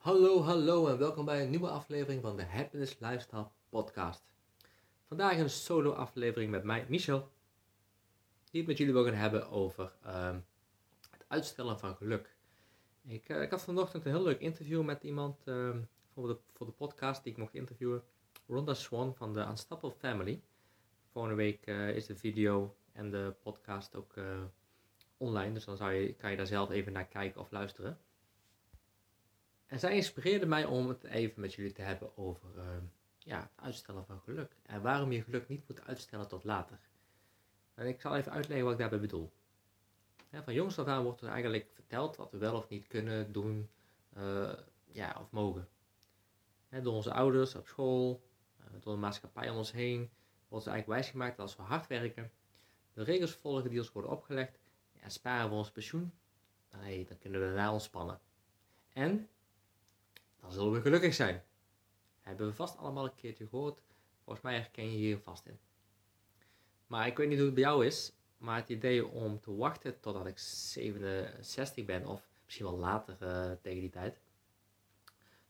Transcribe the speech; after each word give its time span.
Hallo, 0.00 0.42
hallo 0.42 0.86
en 0.86 0.98
welkom 0.98 1.24
bij 1.24 1.42
een 1.42 1.50
nieuwe 1.50 1.68
aflevering 1.68 2.22
van 2.22 2.36
de 2.36 2.44
Happiness 2.44 2.96
Lifestyle 2.98 3.48
Podcast. 3.68 4.22
Vandaag 5.06 5.38
een 5.38 5.50
solo 5.50 5.92
aflevering 5.92 6.50
met 6.50 6.64
mij, 6.64 6.86
Michel, 6.88 7.30
die 8.50 8.60
het 8.60 8.66
met 8.66 8.78
jullie 8.78 8.92
wil 8.92 9.04
gaan 9.04 9.14
hebben 9.14 9.50
over 9.50 9.92
ehm, 10.02 10.38
het 11.10 11.24
uitstellen 11.28 11.78
van 11.78 11.96
geluk. 11.96 12.36
Ik, 13.02 13.28
eh, 13.28 13.42
ik 13.42 13.50
had 13.50 13.62
vanochtend 13.62 14.04
een 14.04 14.12
heel 14.12 14.22
leuk 14.22 14.40
interview 14.40 14.82
met 14.82 15.02
iemand 15.02 15.42
ehm, 15.44 15.80
voor, 16.12 16.28
de, 16.28 16.36
voor 16.52 16.66
de 16.66 16.72
podcast 16.72 17.22
die 17.22 17.32
ik 17.32 17.38
mocht 17.38 17.54
interviewen. 17.54 18.02
Rhonda 18.46 18.74
Swan 18.74 19.14
van 19.14 19.34
de 19.34 19.40
Unstoppable 19.40 19.98
Family. 19.98 20.42
Volgende 21.12 21.36
week 21.36 21.66
eh, 21.66 21.96
is 21.96 22.06
de 22.06 22.16
video 22.16 22.76
en 22.92 23.10
de 23.10 23.34
podcast 23.42 23.94
ook 23.94 24.16
eh, 24.16 24.24
online, 25.16 25.52
dus 25.52 25.64
dan 25.64 25.76
zou 25.76 25.92
je, 25.92 26.14
kan 26.14 26.30
je 26.30 26.36
daar 26.36 26.46
zelf 26.46 26.70
even 26.70 26.92
naar 26.92 27.06
kijken 27.06 27.40
of 27.40 27.50
luisteren. 27.50 27.98
En 29.70 29.78
zij 29.78 29.94
inspireerde 29.94 30.46
mij 30.46 30.64
om 30.64 30.88
het 30.88 31.04
even 31.04 31.40
met 31.40 31.54
jullie 31.54 31.72
te 31.72 31.82
hebben 31.82 32.16
over 32.16 32.58
ehm, 32.58 32.84
ja, 33.18 33.40
het 33.40 33.64
uitstellen 33.64 34.06
van 34.06 34.20
geluk. 34.20 34.52
En 34.62 34.82
waarom 34.82 35.12
je 35.12 35.22
geluk 35.22 35.48
niet 35.48 35.68
moet 35.68 35.86
uitstellen 35.86 36.28
tot 36.28 36.44
later. 36.44 36.78
En 37.74 37.86
ik 37.86 38.00
zal 38.00 38.16
even 38.16 38.32
uitleggen 38.32 38.64
wat 38.64 38.72
ik 38.72 38.80
daarbij 38.80 39.00
bedoel. 39.00 39.32
van 40.30 40.54
jongs 40.54 40.78
af 40.78 40.86
aan 40.86 41.02
wordt 41.02 41.20
er 41.20 41.28
eigenlijk 41.28 41.70
verteld 41.74 42.16
wat 42.16 42.30
we 42.30 42.38
wel 42.38 42.56
of 42.56 42.68
niet 42.68 42.86
kunnen 42.86 43.32
doen 43.32 43.70
uh, 44.16 44.52
ja, 44.84 45.16
of 45.20 45.30
mogen. 45.30 45.68
door 46.68 46.94
onze 46.94 47.12
ouders 47.12 47.54
op 47.54 47.66
school, 47.66 48.22
uh, 48.60 48.66
door 48.80 48.94
de 48.94 49.00
maatschappij 49.00 49.50
om 49.50 49.56
ons 49.56 49.72
heen, 49.72 49.98
wordt 49.98 50.64
ons 50.64 50.66
eigenlijk 50.66 51.00
wijsgemaakt 51.00 51.36
dat 51.36 51.46
als 51.46 51.56
we 51.56 51.62
hard 51.62 51.86
werken, 51.86 52.30
de 52.92 53.02
regels 53.02 53.32
volgen 53.32 53.70
die 53.70 53.78
ons 53.78 53.92
worden 53.92 54.10
opgelegd 54.10 54.58
en 55.00 55.10
sparen 55.10 55.48
we 55.48 55.54
ons 55.54 55.70
pensioen, 55.70 56.12
dan, 56.68 56.80
dan 56.80 57.18
kunnen 57.18 57.40
we 57.40 57.46
daarna 57.46 57.72
ontspannen. 57.72 58.20
En 58.92 59.28
dan 60.40 60.52
zullen 60.52 60.72
we 60.72 60.80
gelukkig 60.80 61.14
zijn. 61.14 61.42
Hebben 62.20 62.46
we 62.46 62.52
vast 62.52 62.76
allemaal 62.76 63.04
een 63.04 63.14
keertje 63.14 63.46
gehoord. 63.46 63.82
Volgens 64.24 64.44
mij 64.44 64.54
herken 64.54 64.92
je 64.92 64.96
hier 64.96 65.18
vast 65.18 65.46
in. 65.46 65.58
Maar 66.86 67.06
ik 67.06 67.16
weet 67.16 67.28
niet 67.28 67.36
hoe 67.36 67.46
het 67.46 67.54
bij 67.54 67.64
jou 67.64 67.86
is. 67.86 68.12
Maar 68.40 68.56
het 68.56 68.68
idee 68.68 69.06
om 69.06 69.40
te 69.40 69.56
wachten 69.56 70.00
totdat 70.00 70.26
ik 70.26 70.38
67 70.38 71.84
ben, 71.84 72.06
of 72.06 72.28
misschien 72.44 72.66
wel 72.66 72.78
later 72.78 73.16
uh, 73.22 73.52
tegen 73.60 73.80
die 73.80 73.90
tijd, 73.90 74.20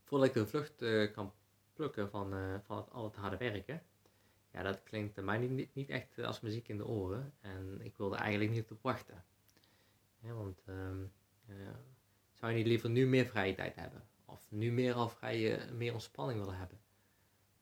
voordat 0.03 0.27
ik 0.27 0.33
de 0.33 0.47
vlucht 0.47 0.81
uh, 0.81 1.13
kan 1.13 1.33
plukken 1.73 2.09
van, 2.09 2.33
uh, 2.33 2.55
van 2.63 2.77
het, 2.77 2.89
al 2.89 3.03
het 3.03 3.15
harde 3.15 3.37
werken, 3.37 3.83
ja, 4.51 4.63
dat 4.63 4.83
klinkt 4.83 5.21
mij 5.21 5.37
niet, 5.37 5.75
niet 5.75 5.89
echt 5.89 6.19
als 6.19 6.39
muziek 6.39 6.67
in 6.67 6.77
de 6.77 6.87
oren. 6.87 7.33
En 7.41 7.81
ik 7.81 7.97
wilde 7.97 8.15
eigenlijk 8.15 8.51
niet 8.51 8.71
op 8.71 8.81
wachten. 8.81 9.23
Want 10.19 10.61
ehm, 10.65 11.03
zou 12.33 12.51
je 12.51 12.57
niet 12.57 12.67
liever 12.67 12.89
nu 12.89 13.07
meer 13.07 13.25
vrije 13.25 13.53
tijd 13.53 13.75
hebben? 13.75 14.07
Of 14.31 14.51
nu 14.51 14.71
meer 14.71 14.93
al 14.93 15.09
vrije, 15.09 15.71
meer 15.73 15.93
ontspanning 15.93 16.39
willen 16.39 16.57
hebben. 16.57 16.79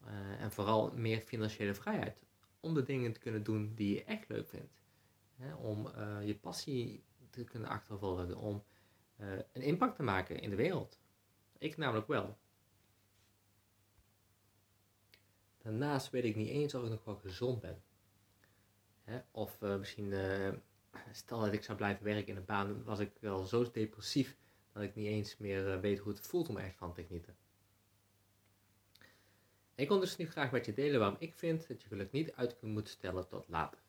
Uh, 0.07 0.41
en 0.41 0.51
vooral 0.51 0.91
meer 0.91 1.19
financiële 1.19 1.73
vrijheid. 1.73 2.23
Om 2.59 2.73
de 2.73 2.83
dingen 2.83 3.13
te 3.13 3.19
kunnen 3.19 3.43
doen 3.43 3.73
die 3.75 3.93
je 3.93 4.03
echt 4.03 4.29
leuk 4.29 4.49
vindt. 4.49 4.81
Om 5.57 5.87
uh, 5.87 6.27
je 6.27 6.35
passie 6.35 7.03
te 7.29 7.43
kunnen 7.43 7.69
achtervolgen. 7.69 8.37
Om 8.37 8.63
een 9.51 9.61
impact 9.61 9.95
te 9.95 10.03
maken 10.03 10.39
in 10.39 10.49
de 10.49 10.55
wereld. 10.55 10.99
Ik 11.57 11.77
namelijk 11.77 12.07
wel. 12.07 12.37
Daarnaast 15.57 16.09
weet 16.09 16.23
ik 16.23 16.35
niet 16.35 16.49
eens 16.49 16.75
of 16.75 16.83
ik 16.83 16.89
nog 16.89 17.03
wel 17.03 17.15
gezond 17.15 17.61
ben. 17.61 17.83
Of 19.31 19.59
misschien, 19.61 20.13
stel 21.11 21.39
dat 21.39 21.53
ik 21.53 21.63
zou 21.63 21.77
blijven 21.77 22.03
werken 22.03 22.27
in 22.27 22.35
een 22.35 22.45
baan, 22.45 22.83
was 22.83 22.99
ik 22.99 23.11
wel 23.19 23.45
zo 23.45 23.71
depressief 23.71 24.37
dat 24.79 24.89
ik 24.89 24.95
niet 24.95 25.07
eens 25.07 25.37
meer 25.37 25.75
uh, 25.75 25.79
weet 25.79 25.99
hoe 25.99 26.11
het 26.11 26.27
voelt 26.27 26.49
om 26.49 26.57
echt 26.57 26.75
van 26.75 26.93
te 26.93 27.03
genieten. 27.03 27.35
Ik 29.75 29.87
kon 29.87 29.99
dus 29.99 30.17
nu 30.17 30.27
graag 30.27 30.51
met 30.51 30.65
je 30.65 30.73
delen 30.73 30.99
waarom 30.99 31.17
ik 31.19 31.33
vind 31.33 31.67
dat 31.67 31.81
je 31.81 31.87
geluk 31.87 32.11
niet 32.11 32.31
uit 32.31 32.61
moet 32.61 32.89
stellen 32.89 33.27
tot 33.27 33.47
later. 33.47 33.79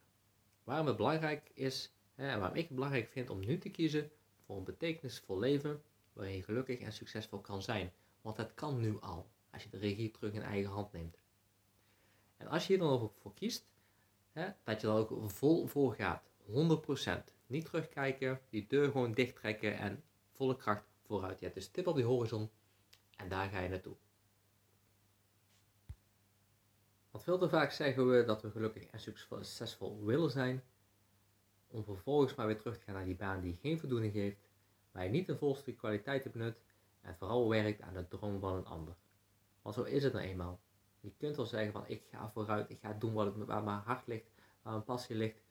Waarom 0.64 0.86
het 0.86 0.96
belangrijk 0.96 1.50
is 1.54 1.92
en 2.14 2.38
waarom 2.38 2.56
ik 2.56 2.66
het 2.66 2.74
belangrijk 2.74 3.08
vind 3.08 3.30
om 3.30 3.44
nu 3.44 3.58
te 3.58 3.70
kiezen 3.70 4.10
voor 4.46 4.56
een 4.56 4.64
betekenisvol 4.64 5.38
leven 5.38 5.82
waarin 6.12 6.36
je 6.36 6.42
gelukkig 6.42 6.80
en 6.80 6.92
succesvol 6.92 7.40
kan 7.40 7.62
zijn. 7.62 7.92
Want 8.20 8.36
het 8.36 8.54
kan 8.54 8.80
nu 8.80 9.00
al, 9.00 9.30
als 9.50 9.62
je 9.62 9.68
de 9.68 9.78
regie 9.78 10.10
terug 10.10 10.32
in 10.32 10.42
eigen 10.42 10.70
hand 10.70 10.92
neemt. 10.92 11.18
En 12.36 12.46
als 12.46 12.66
je 12.66 12.72
hier 12.72 12.82
dan 12.82 13.00
ook 13.00 13.14
voor 13.20 13.34
kiest, 13.34 13.66
hè, 14.32 14.48
dat 14.64 14.80
je 14.80 14.86
er 14.86 14.92
ook 14.92 15.30
vol 15.30 15.66
voor 15.66 15.94
gaat, 15.94 16.30
100%. 16.46 17.32
Niet 17.46 17.64
terugkijken, 17.64 18.40
die 18.48 18.66
deur 18.66 18.90
gewoon 18.90 19.12
dicht 19.12 19.36
trekken 19.36 19.78
en 19.78 20.02
volle 20.40 20.56
kracht 20.56 20.84
vooruit. 21.06 21.38
Je 21.38 21.44
hebt 21.44 21.56
dus 21.56 21.68
tip 21.68 21.86
op 21.86 21.94
die 21.94 22.04
horizon 22.04 22.50
en 23.16 23.28
daar 23.28 23.48
ga 23.48 23.60
je 23.60 23.68
naartoe. 23.68 23.96
Want 27.10 27.24
veel 27.24 27.38
te 27.38 27.48
vaak 27.48 27.70
zeggen 27.70 28.10
we 28.10 28.24
dat 28.24 28.42
we 28.42 28.50
gelukkig 28.50 28.86
en 28.86 29.00
succesvol 29.00 30.04
willen 30.04 30.30
zijn, 30.30 30.62
om 31.66 31.84
vervolgens 31.84 32.34
maar 32.34 32.46
weer 32.46 32.58
terug 32.58 32.78
te 32.78 32.84
gaan 32.84 32.94
naar 32.94 33.04
die 33.04 33.16
baan 33.16 33.40
die 33.40 33.58
geen 33.62 33.78
voldoening 33.78 34.12
geeft, 34.12 34.48
waar 34.92 35.04
je 35.04 35.10
niet 35.10 35.26
de 35.26 35.36
volste 35.36 35.72
kwaliteit 35.72 36.32
benut 36.32 36.56
en 37.00 37.16
vooral 37.16 37.48
werkt 37.48 37.80
aan 37.80 37.94
de 37.94 38.08
droom 38.08 38.40
van 38.40 38.54
een 38.54 38.66
ander. 38.66 38.94
Want 39.62 39.74
zo 39.74 39.82
is 39.82 40.02
het 40.02 40.12
nou 40.12 40.24
eenmaal. 40.24 40.60
Je 41.00 41.12
kunt 41.16 41.36
wel 41.36 41.46
zeggen 41.46 41.72
van 41.72 41.84
ik 41.86 42.02
ga 42.10 42.30
vooruit, 42.30 42.70
ik 42.70 42.78
ga 42.80 42.92
doen 42.92 43.12
wat 43.12 43.34
het, 43.34 43.46
waar 43.46 43.62
mijn 43.62 43.78
hart 43.78 44.06
ligt, 44.06 44.30
waar 44.62 44.72
mijn 44.72 44.84
passie 44.84 45.16
ligt. 45.16 45.42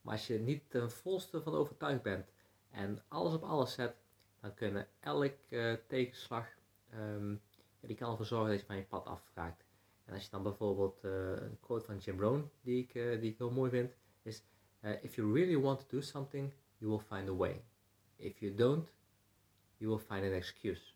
Maar 0.00 0.12
als 0.12 0.26
je 0.26 0.38
niet 0.38 0.70
ten 0.70 0.90
volste 0.90 1.42
van 1.42 1.54
overtuigd 1.54 2.02
bent 2.02 2.26
en 2.70 3.02
alles 3.08 3.34
op 3.34 3.42
alles 3.42 3.72
zet, 3.72 3.96
dan 4.40 4.54
kunnen 4.54 4.88
elk 5.00 5.34
uh, 5.48 5.74
tegenslag, 5.86 6.46
um, 6.94 7.40
ja, 7.80 7.86
die 7.86 7.96
kan 7.96 8.10
ervoor 8.10 8.26
zorgen 8.26 8.50
dat 8.50 8.60
je 8.60 8.66
van 8.66 8.76
je 8.76 8.84
pad 8.84 9.06
afraakt. 9.06 9.64
En 10.04 10.14
als 10.14 10.24
je 10.24 10.30
dan 10.30 10.42
bijvoorbeeld 10.42 11.04
uh, 11.04 11.12
een 11.30 11.60
quote 11.60 11.84
van 11.84 11.98
Jim 11.98 12.20
Rohn, 12.20 12.50
die 12.60 12.82
ik, 12.82 12.94
uh, 12.94 13.20
die 13.20 13.34
heel 13.38 13.50
mooi 13.50 13.70
vind, 13.70 13.92
is: 14.22 14.42
If 15.02 15.14
you 15.14 15.32
really 15.32 15.58
want 15.58 15.80
to 15.80 15.86
do 15.88 16.00
something, 16.00 16.52
you 16.78 16.90
will 16.90 17.04
find 17.16 17.28
a 17.28 17.34
way. 17.34 17.64
If 18.16 18.38
you 18.38 18.54
don't, 18.54 18.88
you 19.76 19.90
will 19.90 20.04
find 20.06 20.24
an 20.24 20.32
excuse. 20.32 20.92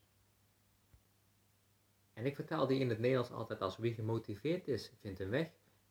En 2.13 2.27
ik 2.27 2.35
vertaal 2.35 2.67
die 2.67 2.81
in 2.81 2.89
het 2.89 2.99
Nederlands 2.99 3.31
altijd 3.31 3.61
als 3.61 3.77
wie 3.77 3.95
gemotiveerd 3.95 4.69
is, 4.69 4.93
vindt 5.01 5.21
een 5.21 5.31
weg. 5.31 5.51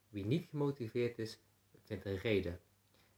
Wie 0.09 0.25
niet 0.25 0.50
gemotiveerd 0.50 1.19
is, 1.19 1.39
vindt 1.83 2.06
een 2.06 2.18
reden. 2.18 2.59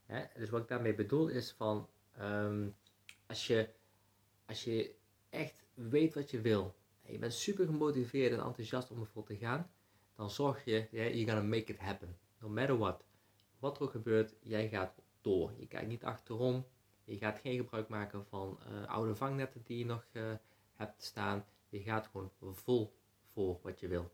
Hè? 0.06 0.24
Dus 0.34 0.50
wat 0.50 0.62
ik 0.62 0.68
daarmee 0.68 0.94
bedoel 0.94 1.28
is 1.28 1.52
van, 1.52 1.88
um, 2.20 2.76
als 3.26 3.46
je 3.46 3.68
als 4.46 4.64
je 4.64 4.94
echt 5.28 5.64
weet 5.74 6.14
wat 6.14 6.30
je 6.30 6.40
wil, 6.40 6.74
en 7.02 7.12
je 7.12 7.18
bent 7.18 7.32
super 7.32 7.66
gemotiveerd 7.66 8.32
en 8.32 8.44
enthousiast 8.44 8.90
om 8.90 9.00
ervoor 9.00 9.24
te 9.24 9.36
gaan, 9.36 9.70
dan 10.14 10.30
zorg 10.30 10.64
je, 10.64 10.88
yeah, 10.90 11.14
you're 11.14 11.32
gonna 11.32 11.48
make 11.48 11.72
it 11.72 11.78
happen. 11.78 12.18
No 12.40 12.48
matter 12.48 12.78
what. 12.78 13.04
Wat 13.58 13.76
er 13.76 13.82
ook 13.82 13.90
gebeurt, 13.90 14.34
jij 14.40 14.68
gaat 14.68 15.02
door. 15.20 15.52
Je 15.56 15.66
kijkt 15.66 15.88
niet 15.88 16.04
achterom. 16.04 16.66
Je 17.04 17.16
gaat 17.16 17.38
geen 17.38 17.56
gebruik 17.56 17.88
maken 17.88 18.26
van 18.26 18.58
uh, 18.68 18.88
oude 18.88 19.14
vangnetten 19.14 19.62
die 19.64 19.78
je 19.78 19.84
nog 19.84 20.06
uh, 20.12 20.32
hebt 20.74 21.02
staan. 21.02 21.44
Je 21.68 21.80
gaat 21.80 22.06
gewoon 22.06 22.30
vol 22.52 22.94
voor 23.32 23.58
wat 23.62 23.80
je 23.80 23.88
wil. 23.88 24.12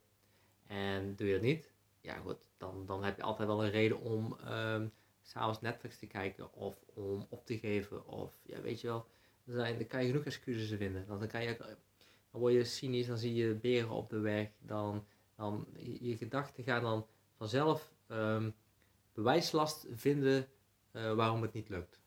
En 0.67 1.17
doe 1.17 1.27
je 1.27 1.33
dat 1.33 1.43
niet, 1.43 1.73
ja 2.01 2.15
goed, 2.17 2.49
dan, 2.57 2.87
dan 2.87 3.05
heb 3.05 3.17
je 3.17 3.23
altijd 3.23 3.49
wel 3.49 3.65
een 3.65 3.71
reden 3.71 4.01
om 4.01 4.37
um, 4.49 4.93
s'avonds 5.23 5.61
Netflix 5.61 5.99
te 5.99 6.07
kijken 6.07 6.53
of 6.53 6.85
om 6.95 7.27
op 7.29 7.47
te 7.47 7.59
geven. 7.59 8.07
Of 8.07 8.41
ja, 8.43 8.61
weet 8.61 8.81
je 8.81 8.87
wel, 8.87 9.07
zijn, 9.47 9.79
dan 9.79 9.87
kan 9.87 10.01
je 10.03 10.11
genoeg 10.11 10.25
excuses 10.25 10.79
vinden. 10.79 11.07
Dan, 11.07 11.27
kan 11.27 11.43
je, 11.43 11.57
dan 12.31 12.41
word 12.41 12.53
je 12.53 12.65
cynisch, 12.65 13.07
dan 13.07 13.19
zie 13.19 13.35
je 13.35 13.55
beren 13.55 13.91
op 13.91 14.11
de 14.11 14.19
weg. 14.19 14.51
Dan, 14.59 15.07
dan 15.37 15.67
je, 15.77 16.17
gedachten 16.17 16.65
gaan 16.65 16.83
dan 16.83 17.07
vanzelf 17.37 17.93
um, 18.09 18.55
bewijslast 19.13 19.87
vinden 19.91 20.49
uh, 20.93 21.15
waarom 21.15 21.43
het 21.43 21.53
niet 21.53 21.69
lukt. 21.69 22.01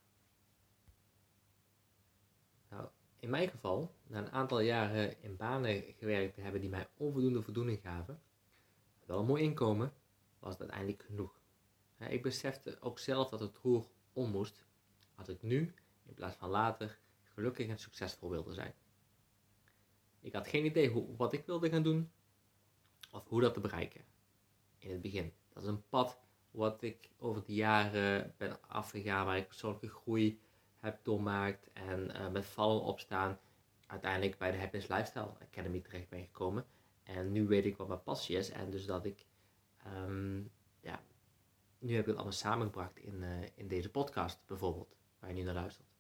Nou, 2.69 2.88
in 3.19 3.29
mijn 3.29 3.50
geval, 3.50 3.95
na 4.07 4.17
een 4.17 4.31
aantal 4.31 4.59
jaren 4.59 5.21
in 5.21 5.36
banen 5.36 5.83
gewerkt 5.97 6.33
te 6.33 6.41
hebben 6.41 6.62
die 6.62 6.69
mij 6.69 6.88
onvoldoende 6.97 7.41
voldoening 7.41 7.81
gaven, 7.81 8.21
wel 9.06 9.19
een 9.19 9.25
mooi 9.25 9.44
inkomen, 9.44 9.94
was 10.39 10.51
het 10.51 10.62
uiteindelijk 10.62 11.03
genoeg. 11.03 11.39
ik 11.97 12.21
besefte 12.21 12.77
ook 12.79 13.00
zelf 13.00 13.29
dat 13.29 13.39
het 13.39 13.57
roer 13.57 13.86
om 14.13 14.29
moest, 14.29 14.65
had 15.15 15.29
ik 15.29 15.41
nu, 15.41 15.74
in 16.06 16.13
plaats 16.13 16.36
van 16.36 16.50
later, 16.50 17.00
gelukkig 17.33 17.68
en 17.68 17.80
succesvol 17.80 18.30
wilde 18.30 18.53
zijn. 18.53 18.74
Ik 20.21 20.33
had 20.33 20.47
geen 20.47 20.65
idee 20.65 20.89
hoe, 20.89 21.15
wat 21.18 21.33
ik 21.33 21.45
wilde 21.45 21.69
gaan 21.69 21.83
doen 21.83 22.12
of 23.12 23.27
hoe 23.27 23.41
dat 23.41 23.53
te 23.53 23.59
bereiken. 23.59 24.01
In 24.77 24.91
het 24.91 25.01
begin. 25.01 25.33
Dat 25.50 25.63
is 25.63 25.69
een 25.69 25.88
pad 25.89 26.19
wat 26.51 26.81
ik 26.81 27.09
over 27.18 27.44
de 27.45 27.53
jaren 27.53 28.33
ben 28.38 28.68
afgegaan, 28.68 29.25
waar 29.25 29.38
ik 29.38 29.47
persoonlijke 29.47 29.89
groei 29.89 30.41
heb 30.80 31.03
doormaakt 31.03 31.69
en 31.74 32.09
uh, 32.09 32.30
met 32.30 32.45
vallen 32.45 32.81
opstaan 32.81 33.39
uiteindelijk 33.86 34.38
bij 34.38 34.51
de 34.51 34.57
Happiness 34.57 34.89
Lifestyle 34.89 35.33
Academy 35.41 35.79
terecht 35.79 36.09
ben 36.09 36.24
gekomen. 36.24 36.65
En 37.03 37.31
nu 37.31 37.47
weet 37.47 37.65
ik 37.65 37.77
wat 37.77 37.88
mijn 37.88 38.03
passie 38.03 38.38
is 38.38 38.50
en 38.50 38.69
dus 38.69 38.86
dat 38.86 39.06
ik, 39.06 39.25
um, 39.88 40.51
ja, 40.81 41.03
nu 41.79 41.91
heb 41.91 42.01
ik 42.01 42.06
het 42.06 42.15
allemaal 42.15 42.33
samengebracht 42.33 42.97
in, 42.97 43.21
uh, 43.21 43.47
in 43.56 43.68
deze 43.68 43.89
podcast 43.89 44.39
bijvoorbeeld, 44.45 44.95
waar 45.19 45.29
je 45.29 45.36
nu 45.36 45.44
naar 45.44 45.53
luistert. 45.53 45.93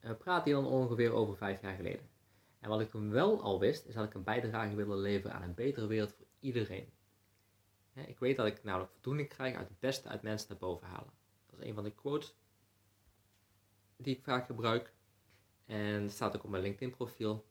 Praten 0.00 0.44
hier 0.44 0.54
dan 0.54 0.72
ongeveer 0.72 1.12
over 1.12 1.36
vijf 1.36 1.60
jaar 1.60 1.74
geleden. 1.74 2.08
En 2.60 2.68
wat 2.68 2.80
ik 2.80 2.90
toen 2.90 3.10
wel 3.10 3.42
al 3.42 3.60
wist, 3.60 3.86
is 3.86 3.94
dat 3.94 4.04
ik 4.04 4.14
een 4.14 4.24
bijdrage 4.24 4.74
wilde 4.74 4.96
leveren 4.96 5.36
aan 5.36 5.42
een 5.42 5.54
betere 5.54 5.86
wereld 5.86 6.12
voor 6.12 6.26
iedereen. 6.40 6.92
Ik 8.06 8.18
weet 8.18 8.36
dat 8.36 8.46
ik 8.46 8.64
namelijk 8.64 8.92
voldoening 8.92 9.28
krijg 9.28 9.56
uit 9.56 9.68
het 9.68 9.80
beste 9.80 10.08
uit 10.08 10.22
mensen 10.22 10.48
naar 10.48 10.58
boven 10.58 10.86
halen. 10.86 11.12
Dat 11.46 11.60
is 11.60 11.66
een 11.66 11.74
van 11.74 11.84
de 11.84 11.94
quotes 11.94 12.34
die 13.96 14.16
ik 14.16 14.22
vaak 14.22 14.46
gebruik. 14.46 14.92
En 15.66 16.02
dat 16.02 16.10
staat 16.10 16.36
ook 16.36 16.44
op 16.44 16.50
mijn 16.50 16.62
LinkedIn 16.62 16.96
profiel. 16.96 17.44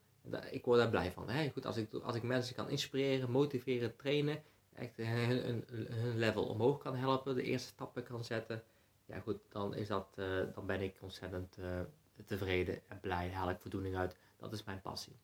Ik 0.52 0.66
word 0.66 0.80
daar 0.80 0.90
blij 0.90 1.12
van. 1.12 1.52
Goed, 1.52 1.66
als, 1.66 1.78
ik, 1.78 1.94
als 1.94 2.16
ik 2.16 2.24
mensen 2.24 2.56
kan 2.56 2.70
inspireren, 2.70 3.32
motiveren, 3.32 3.96
trainen, 3.96 4.44
echt 4.74 4.98
hun, 4.98 5.64
hun, 5.68 6.18
level 6.18 6.46
omhoog 6.46 6.78
kan 6.78 6.96
helpen, 6.96 7.36
de 7.36 7.44
eerste 7.44 7.68
stappen 7.68 8.04
kan 8.04 8.24
zetten, 8.24 8.64
ja 9.06 9.20
goed, 9.20 9.40
dan, 9.50 9.76
is 9.76 9.88
dat, 9.88 10.08
uh, 10.16 10.54
dan 10.54 10.66
ben 10.66 10.82
ik 10.82 10.98
ontzettend 11.02 11.58
uh, 11.60 11.82
tevreden 12.26 12.90
en 12.90 13.00
blij, 13.00 13.32
haal 13.32 13.50
ik 13.50 13.60
voldoening 13.60 13.96
uit. 13.96 14.18
Dat 14.36 14.54
is 14.54 14.64
mijn 14.64 14.82
passie. 14.82 15.20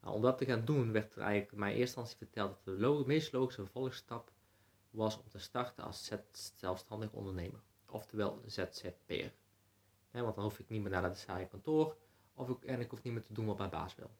Nou, 0.00 0.14
om 0.14 0.22
dat 0.22 0.38
te 0.38 0.44
gaan 0.44 0.64
doen 0.64 0.92
werd 0.92 1.14
er 1.14 1.22
eigenlijk 1.22 1.52
in 1.52 1.58
mijn 1.58 1.76
eerste 1.76 1.98
instantie 1.98 2.16
verteld 2.16 2.64
dat 2.64 2.78
de 2.78 3.02
meest 3.06 3.32
logische 3.32 3.62
vervolgstap 3.62 4.32
was 4.90 5.18
om 5.18 5.28
te 5.28 5.38
starten 5.38 5.84
als 5.84 6.10
zelfstandig 6.56 7.12
ondernemer. 7.12 7.60
Oftewel 7.86 8.42
ZZP'er. 8.46 9.32
want 10.10 10.34
dan 10.34 10.44
hoef 10.44 10.58
ik 10.58 10.68
niet 10.68 10.82
meer 10.82 10.90
naar 10.90 11.02
het 11.02 11.18
saaie 11.18 11.46
kantoor 11.46 11.96
of 12.34 12.48
ik, 12.48 12.64
en 12.64 12.80
ik 12.80 12.90
hoef 12.90 13.02
niet 13.02 13.12
meer 13.12 13.22
te 13.22 13.32
doen 13.32 13.46
wat 13.46 13.58
mijn 13.58 13.70
baas 13.70 13.94
wil. 13.94 14.10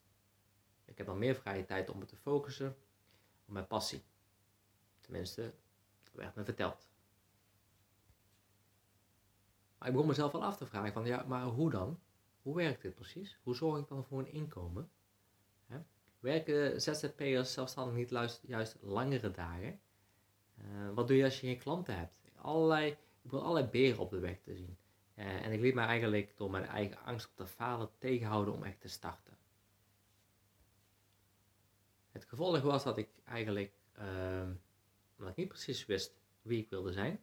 Ik 0.85 0.99
heb 0.99 1.07
dan 1.07 1.19
meer 1.19 1.35
vrije 1.35 1.65
tijd 1.65 1.91
om 1.91 1.99
me 1.99 2.05
te 2.05 2.17
focussen 2.17 2.77
op 3.47 3.53
mijn 3.53 3.67
passie. 3.67 4.03
Tenminste, 5.01 5.55
dat 6.03 6.13
werd 6.13 6.35
me 6.35 6.45
verteld. 6.45 6.89
Ik 9.85 9.93
begon 9.93 10.07
mezelf 10.07 10.33
wel 10.33 10.45
af 10.45 10.57
te 10.57 10.67
vragen 10.67 10.93
van 10.93 11.07
ja, 11.07 11.25
maar 11.27 11.45
hoe 11.45 11.71
dan? 11.71 12.01
Hoe 12.43 12.57
werkt 12.57 12.83
dit 12.83 12.95
precies? 12.95 13.39
Hoe 13.43 13.55
zorg 13.55 13.81
ik 13.81 13.89
dan 13.89 14.05
voor 14.05 14.19
een 14.19 14.33
inkomen? 14.33 14.91
Hè? 15.67 15.79
Werken 16.21 16.83
ZZP'ers 16.83 17.53
zelfstandig 17.53 17.95
niet 17.95 18.41
juist, 18.47 18.77
langere 18.81 19.31
dagen? 19.31 19.81
Uh, 20.59 20.91
wat 20.95 21.09
doe 21.09 21.17
je 21.17 21.25
als 21.25 21.41
je 21.41 21.47
geen 21.47 21.59
klanten 21.59 21.99
hebt? 21.99 22.31
Allerlei, 22.37 22.91
ik 22.91 22.99
begon 23.23 23.41
allerlei 23.41 23.67
beren 23.67 23.99
op 23.99 24.11
de 24.11 24.19
weg 24.19 24.41
te 24.41 24.55
zien. 24.55 24.77
Uh, 25.15 25.45
en 25.45 25.53
ik 25.53 25.61
liet 25.61 25.75
me 25.75 25.81
eigenlijk 25.81 26.37
door 26.37 26.51
mijn 26.51 26.67
eigen 26.67 26.99
angst 27.05 27.27
op 27.27 27.37
te 27.37 27.47
falen 27.47 27.91
tegenhouden 27.99 28.55
om 28.55 28.63
echt 28.63 28.81
te 28.81 28.89
starten. 28.89 29.37
Het 32.11 32.25
gevolg 32.25 32.61
was 32.61 32.85
dat 32.85 32.99
ik 32.99 33.09
eigenlijk, 33.25 33.73
uh, 33.99 34.43
omdat 35.17 35.31
ik 35.31 35.37
niet 35.37 35.49
precies 35.49 35.87
wist 35.87 36.17
wie 36.43 36.63
ik 36.63 36.71
wilde 36.71 36.93
zijn, 36.93 37.21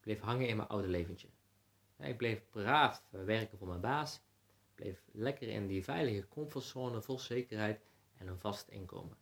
bleef 0.00 0.20
hangen 0.20 0.48
in 0.48 0.56
mijn 0.56 0.68
oude 0.68 0.88
leventje. 0.88 1.28
Ik 2.00 2.16
bleef 2.16 2.42
braaf 2.50 3.02
werken 3.10 3.58
voor 3.58 3.68
mijn 3.68 3.80
baas, 3.80 4.20
bleef 4.74 5.02
lekker 5.12 5.48
in 5.48 5.66
die 5.66 5.84
veilige 5.84 6.28
comfortzone 6.28 7.02
vol 7.02 7.18
zekerheid 7.18 7.80
en 8.16 8.26
een 8.26 8.38
vast 8.38 8.68
inkomen. 8.68 9.16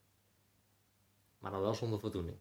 Maar 1.39 1.51
dan 1.51 1.61
wel 1.61 1.75
zonder 1.75 2.01
voldoening. 2.01 2.39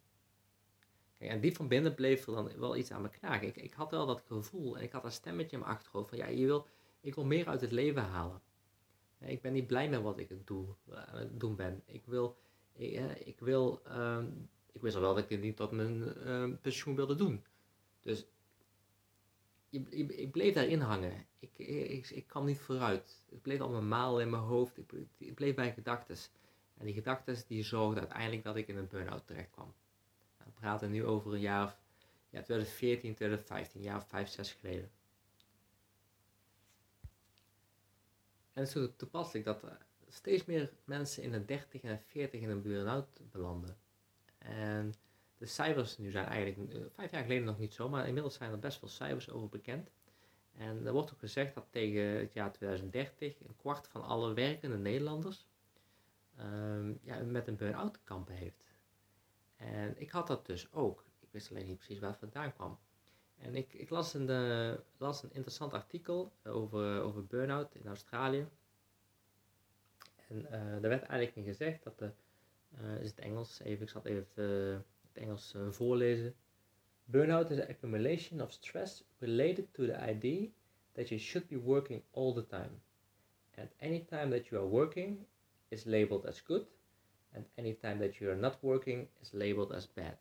Kijk, 1.17 1.31
en 1.31 1.41
diep 1.41 1.55
van 1.55 1.67
binnen 1.67 1.95
bleef 1.95 2.27
er 2.27 2.33
dan 2.33 2.59
wel 2.59 2.75
iets 2.75 2.91
aan 2.91 3.01
me 3.01 3.09
knagen. 3.09 3.47
Ik, 3.47 3.55
ik 3.55 3.73
had 3.73 3.91
wel 3.91 4.05
dat 4.05 4.21
gevoel 4.27 4.77
en 4.77 4.83
ik 4.83 4.91
had 4.91 5.03
een 5.03 5.11
stemmetje 5.11 5.55
in 5.55 5.59
mijn 5.59 5.71
achterhoofd 5.71 6.09
van 6.09 6.17
ja, 6.17 6.27
je 6.27 6.45
wil, 6.45 6.67
ik 7.01 7.15
wil 7.15 7.25
meer 7.25 7.47
uit 7.47 7.61
het 7.61 7.71
leven 7.71 8.03
halen. 8.03 8.41
Ik 9.19 9.41
ben 9.41 9.53
niet 9.53 9.67
blij 9.67 9.89
met 9.89 10.01
wat 10.01 10.19
ik 10.19 10.47
doe, 10.47 10.75
aan 10.89 11.17
het 11.17 11.39
doen 11.39 11.55
ben. 11.55 11.81
Ik 11.85 12.05
wil, 12.05 12.37
ik, 12.73 12.99
ik 13.25 13.39
wil, 13.39 13.81
uh, 13.87 14.23
ik 14.71 14.81
wist 14.81 14.95
al 14.95 15.01
wel 15.01 15.13
dat 15.13 15.23
ik 15.23 15.29
dit 15.29 15.41
niet 15.41 15.55
tot 15.55 15.71
mijn 15.71 16.13
uh, 16.27 16.57
pensioen 16.61 16.95
wilde 16.95 17.15
doen. 17.15 17.45
Dus 18.01 18.25
ik 19.69 20.31
bleef 20.31 20.53
daarin 20.53 20.79
hangen. 20.79 21.27
Ik, 21.39 21.57
ik, 21.57 22.09
ik 22.09 22.27
kwam 22.27 22.45
niet 22.45 22.59
vooruit. 22.59 23.23
Het 23.29 23.41
bleef 23.41 23.59
allemaal 23.59 23.81
maal 23.81 24.21
in 24.21 24.29
mijn 24.29 24.41
hoofd. 24.41 24.77
Ik, 24.77 24.91
ik 25.17 25.35
bleef 25.35 25.55
bij 25.55 25.73
gedachten. 25.73 26.15
En 26.77 26.85
die 26.85 26.93
gedachten 26.93 27.37
die 27.47 27.63
zorgden 27.63 27.99
uiteindelijk 27.99 28.43
dat 28.43 28.55
ik 28.55 28.67
in 28.67 28.77
een 28.77 28.87
burn-out 28.87 29.27
terecht 29.27 29.49
kwam. 29.51 29.73
Nou, 30.37 30.49
we 30.53 30.59
praten 30.59 30.91
nu 30.91 31.05
over 31.05 31.33
een 31.33 31.39
jaar 31.39 31.63
of 31.63 31.77
ja, 32.29 32.41
2014, 32.41 33.15
2015, 33.15 33.79
een 33.79 33.85
jaar 33.85 33.97
of 33.97 34.07
5, 34.07 34.29
6 34.29 34.51
geleden. 34.51 34.91
En 38.53 38.63
het 38.63 38.67
is 38.67 38.71
zo 38.71 38.95
toepasselijk 38.95 39.45
dat 39.45 39.63
er 39.63 39.77
steeds 40.07 40.45
meer 40.45 40.73
mensen 40.83 41.23
in 41.23 41.31
de 41.31 41.45
30 41.45 41.81
en 41.81 42.01
40 42.05 42.41
in 42.41 42.49
een 42.49 42.61
burn-out 42.61 43.19
belanden. 43.31 43.77
En 44.37 44.93
de 45.37 45.45
cijfers 45.45 45.97
nu 45.97 46.11
zijn 46.11 46.25
eigenlijk 46.25 46.73
uh, 46.73 46.85
vijf 46.93 47.11
jaar 47.11 47.21
geleden 47.21 47.45
nog 47.45 47.57
niet 47.57 47.73
zo, 47.73 47.89
maar 47.89 48.07
inmiddels 48.07 48.35
zijn 48.35 48.51
er 48.51 48.59
best 48.59 48.79
veel 48.79 48.87
cijfers 48.87 49.29
over 49.29 49.49
bekend. 49.49 49.89
En 50.57 50.85
er 50.85 50.93
wordt 50.93 51.13
ook 51.13 51.19
gezegd 51.19 51.53
dat 51.53 51.65
tegen 51.69 52.01
het 52.01 52.33
jaar 52.33 52.51
2030 52.51 53.39
een 53.39 53.55
kwart 53.55 53.87
van 53.87 54.03
alle 54.03 54.33
werkende 54.33 54.77
Nederlanders 54.77 55.47
ehm, 56.35 56.93
ja, 57.01 57.23
met 57.23 57.47
een 57.47 57.55
burn-out 57.55 57.93
te 57.93 57.99
kampen 58.03 58.35
heeft. 58.35 58.63
En 59.55 60.01
ik 60.01 60.09
had 60.09 60.27
dat 60.27 60.45
dus 60.45 60.71
ook. 60.71 61.05
Ik 61.19 61.27
wist 61.31 61.51
alleen 61.51 61.65
niet 61.65 61.77
precies 61.77 61.99
waar 61.99 62.09
het 62.09 62.19
vandaan 62.19 62.53
kwam. 62.53 62.79
En 63.37 63.55
ik, 63.55 63.73
ik 63.73 63.89
las, 63.89 64.13
een, 64.13 64.29
uh, 64.29 64.73
las 64.97 65.23
een 65.23 65.31
interessant 65.31 65.73
artikel 65.73 66.31
over, 66.43 67.01
over 67.01 67.25
burn-out 67.25 67.75
in 67.75 67.87
Australië. 67.87 68.47
En 70.27 70.41
uh, 70.41 70.51
daar 70.51 70.81
werd 70.81 71.03
eigenlijk 71.03 71.35
in 71.35 71.43
gezegd 71.43 71.83
dat 71.83 71.99
de, 71.99 72.11
is 72.99 73.09
het 73.09 73.19
Engels, 73.19 73.59
even, 73.59 73.83
ik 73.83 73.89
zat 73.89 74.05
even 74.05 74.85
Engels 75.17 75.53
uh, 75.55 75.71
voorlezen. 75.71 76.35
Burnout 77.05 77.49
is 77.49 77.59
an 77.59 77.69
accumulation 77.69 78.41
of 78.41 78.51
stress 78.51 79.03
related 79.17 79.73
to 79.73 79.85
the 79.85 79.95
idea 79.95 80.49
that 80.91 81.09
you 81.09 81.19
should 81.19 81.47
be 81.47 81.57
working 81.57 82.03
all 82.11 82.33
the 82.33 82.45
time. 82.45 82.81
And 83.55 83.69
any 83.77 84.05
time 84.05 84.29
that 84.29 84.47
you 84.47 84.61
are 84.61 84.69
working 84.69 85.25
is 85.67 85.83
labeled 85.85 86.25
as 86.25 86.43
good, 86.43 86.65
and 87.31 87.45
any 87.55 87.73
time 87.73 87.99
that 87.99 88.15
you 88.15 88.29
are 88.29 88.39
not 88.39 88.57
working 88.61 89.07
is 89.21 89.31
labeled 89.31 89.71
as 89.71 89.93
bad. 89.93 90.17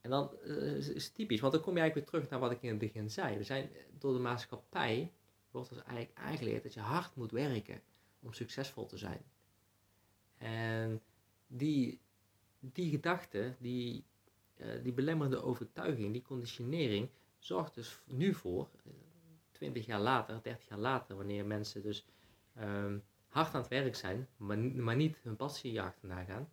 En 0.00 0.10
dan 0.10 0.30
uh, 0.44 0.94
is 0.94 1.08
typisch, 1.08 1.40
want 1.40 1.52
dan 1.52 1.62
kom 1.62 1.74
je 1.74 1.80
eigenlijk 1.80 2.10
weer 2.10 2.20
terug 2.20 2.30
naar 2.30 2.48
wat 2.48 2.56
ik 2.56 2.62
in 2.62 2.68
het 2.68 2.78
begin 2.78 3.10
zei. 3.10 3.36
We 3.36 3.44
zijn 3.44 3.70
door 3.98 4.12
de 4.12 4.18
maatschappij 4.18 5.12
wordt 5.50 5.70
er 5.70 5.82
eigenlijk 5.86 6.18
aangeleerd 6.18 6.62
dat 6.62 6.74
je 6.74 6.80
hard 6.80 7.16
moet 7.16 7.30
werken 7.30 7.80
om 8.20 8.32
succesvol 8.32 8.86
te 8.86 8.98
zijn. 8.98 9.24
En 10.38 11.02
die 11.46 12.00
die 12.62 12.90
gedachte, 12.90 13.54
die, 13.58 14.04
uh, 14.56 14.82
die 14.82 14.92
belemmerende 14.92 15.42
overtuiging, 15.42 16.12
die 16.12 16.22
conditionering, 16.22 17.08
zorgt 17.38 17.74
dus 17.74 18.00
nu 18.06 18.34
voor, 18.34 18.68
20 19.50 19.86
jaar 19.86 20.00
later, 20.00 20.42
30 20.42 20.68
jaar 20.68 20.78
later, 20.78 21.16
wanneer 21.16 21.46
mensen 21.46 21.82
dus 21.82 22.06
um, 22.60 23.02
hard 23.28 23.54
aan 23.54 23.60
het 23.60 23.70
werk 23.70 23.96
zijn, 23.96 24.28
maar, 24.36 24.58
maar 24.58 24.96
niet 24.96 25.16
hun 25.22 25.36
passie 25.36 25.80
achterna 25.80 26.24
gaan, 26.24 26.52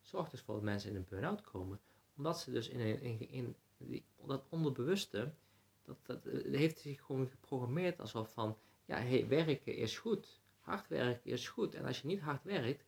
zorgt 0.00 0.30
dus 0.30 0.40
voor 0.40 0.54
dat 0.54 0.62
mensen 0.64 0.90
in 0.90 0.96
een 0.96 1.06
burn-out 1.08 1.40
komen. 1.40 1.80
Omdat 2.16 2.40
ze 2.40 2.50
dus 2.50 2.68
in, 2.68 2.80
in, 2.80 3.30
in, 3.30 3.56
in 3.78 4.04
dat 4.26 4.46
onderbewuste, 4.48 5.32
dat, 5.82 5.96
dat 6.02 6.26
uh, 6.26 6.56
heeft 6.56 6.78
zich 6.78 7.00
gewoon 7.00 7.28
geprogrammeerd 7.28 8.00
alsof 8.00 8.32
van, 8.32 8.58
ja, 8.84 8.96
hey, 8.96 9.28
werken 9.28 9.76
is 9.76 9.98
goed, 9.98 10.40
hard 10.60 10.88
werken 10.88 11.30
is 11.30 11.48
goed. 11.48 11.74
En 11.74 11.84
als 11.84 12.00
je 12.00 12.06
niet 12.06 12.20
hard 12.20 12.44
werkt, 12.44 12.84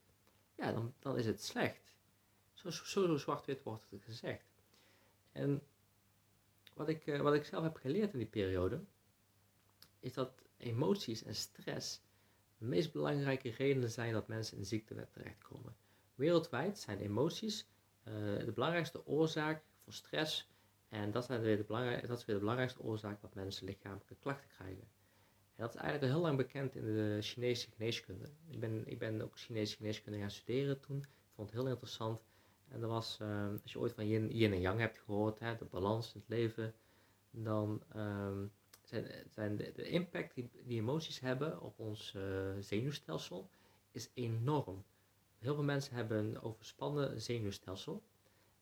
ja, 0.54 0.72
dan, 0.72 0.94
dan 0.98 1.18
is 1.18 1.26
het 1.26 1.42
slecht. 1.42 1.94
Zo, 2.70 3.16
zwart-wit 3.16 3.62
wordt 3.62 3.90
het 3.90 4.02
gezegd. 4.02 4.46
En 5.32 5.62
wat 6.74 6.88
ik, 6.88 7.06
uh, 7.06 7.20
wat 7.20 7.34
ik 7.34 7.44
zelf 7.44 7.62
heb 7.62 7.76
geleerd 7.76 8.12
in 8.12 8.18
die 8.18 8.28
periode, 8.28 8.84
is 10.00 10.12
dat 10.12 10.42
emoties 10.56 11.22
en 11.22 11.34
stress 11.34 12.02
de 12.58 12.64
meest 12.64 12.92
belangrijke 12.92 13.50
redenen 13.50 13.90
zijn 13.90 14.12
dat 14.12 14.28
mensen 14.28 14.56
in 14.56 14.64
ziektewet 14.64 15.12
terechtkomen. 15.12 15.76
Wereldwijd 16.14 16.78
zijn 16.78 16.98
emoties 16.98 17.66
uh, 18.04 18.14
de 18.44 18.52
belangrijkste 18.54 19.06
oorzaak 19.06 19.62
voor 19.76 19.92
stress 19.92 20.50
en 20.88 21.10
dat, 21.10 21.26
weer 21.26 21.56
de 21.56 22.02
dat 22.06 22.18
is 22.18 22.24
weer 22.24 22.34
de 22.34 22.40
belangrijkste 22.40 22.82
oorzaak 22.82 23.20
dat 23.20 23.34
mensen 23.34 23.66
lichamelijke 23.66 24.16
klachten 24.20 24.48
krijgen. 24.48 24.88
En 25.54 25.62
dat 25.62 25.74
is 25.74 25.80
eigenlijk 25.80 26.12
al 26.12 26.18
heel 26.18 26.26
lang 26.26 26.36
bekend 26.36 26.74
in 26.74 26.84
de 26.84 27.18
Chinese 27.20 27.70
geneeskunde. 27.70 28.24
Ik 28.48 28.60
ben, 28.60 28.82
ik 28.86 28.98
ben 28.98 29.22
ook 29.22 29.38
Chinese 29.38 29.76
geneeskunde 29.76 30.18
gaan 30.18 30.30
studeren 30.30 30.80
toen. 30.80 30.98
Ik 30.98 31.34
vond 31.34 31.50
het 31.50 31.60
heel 31.60 31.68
interessant. 31.68 32.20
En 32.72 32.82
er 32.82 32.88
was, 32.88 33.18
ehm, 33.20 33.56
als 33.62 33.72
je 33.72 33.78
ooit 33.78 33.92
van 33.92 34.06
yin, 34.08 34.52
en 34.52 34.60
yang 34.60 34.78
hebt 34.78 34.98
gehoord, 34.98 35.38
hè, 35.38 35.56
de 35.56 35.64
balans 35.64 36.14
in 36.14 36.20
het 36.20 36.28
leven, 36.28 36.74
dan 37.30 37.82
um, 37.96 38.52
zijn, 38.82 39.06
zijn 39.30 39.56
de, 39.56 39.88
impact 39.88 40.34
die, 40.34 40.50
die 40.64 40.80
emoties 40.80 41.20
hebben 41.20 41.60
op 41.60 41.78
ons 41.78 42.14
uh, 42.16 42.22
zenuwstelsel 42.60 43.50
is 43.90 44.10
enorm. 44.14 44.84
Heel 45.38 45.54
veel 45.54 45.64
mensen 45.64 45.94
hebben 45.94 46.18
een 46.18 46.40
overspannen 46.40 47.20
zenuwstelsel. 47.20 48.02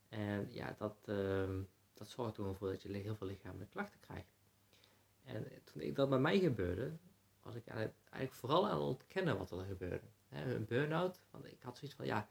En 0.09 0.49
ja, 0.53 0.75
dat, 0.79 0.97
um, 1.07 1.69
dat 1.95 2.09
zorgt 2.09 2.37
er 2.37 2.55
voor 2.55 2.69
dat 2.69 2.83
je 2.83 2.97
heel 2.97 3.17
veel 3.17 3.27
lichamelijke 3.27 3.73
klachten 3.73 4.01
krijgt. 4.01 4.39
En 5.25 5.47
toen 5.65 5.95
dat 5.95 6.09
bij 6.09 6.19
mij 6.19 6.39
gebeurde, 6.39 6.93
was 7.43 7.55
ik 7.55 7.67
eigenlijk 7.67 8.33
vooral 8.33 8.69
aan 8.69 8.79
het 8.79 8.89
ontkennen 8.89 9.39
wat 9.39 9.51
er 9.51 9.65
gebeurde. 9.65 10.07
een 10.29 10.65
burn-out, 10.65 11.21
want 11.31 11.45
ik 11.45 11.63
had 11.63 11.77
zoiets 11.77 11.97
van, 11.97 12.07
ja, 12.07 12.29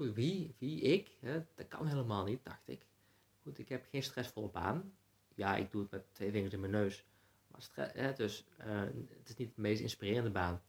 Goed, 0.00 0.14
wie, 0.14 0.54
wie 0.58 0.80
ik? 0.80 1.16
Hè? 1.20 1.44
Dat 1.54 1.68
kan 1.68 1.86
helemaal 1.86 2.24
niet, 2.24 2.44
dacht 2.44 2.68
ik. 2.68 2.86
Goed, 3.42 3.58
ik 3.58 3.68
heb 3.68 3.86
geen 3.90 4.02
stressvolle 4.02 4.48
baan. 4.48 4.94
Ja, 5.34 5.56
ik 5.56 5.70
doe 5.70 5.82
het 5.82 5.90
met 5.90 6.14
twee 6.14 6.30
vingers 6.30 6.52
in 6.52 6.60
mijn 6.60 6.72
neus. 6.72 7.04
Maar 7.46 7.62
stress, 7.62 7.92
hè, 7.94 8.12
dus 8.12 8.44
uh, 8.60 8.80
het 9.18 9.28
is 9.28 9.36
niet 9.36 9.54
de 9.54 9.60
meest 9.60 9.80
inspirerende 9.80 10.30
baan. 10.30 10.62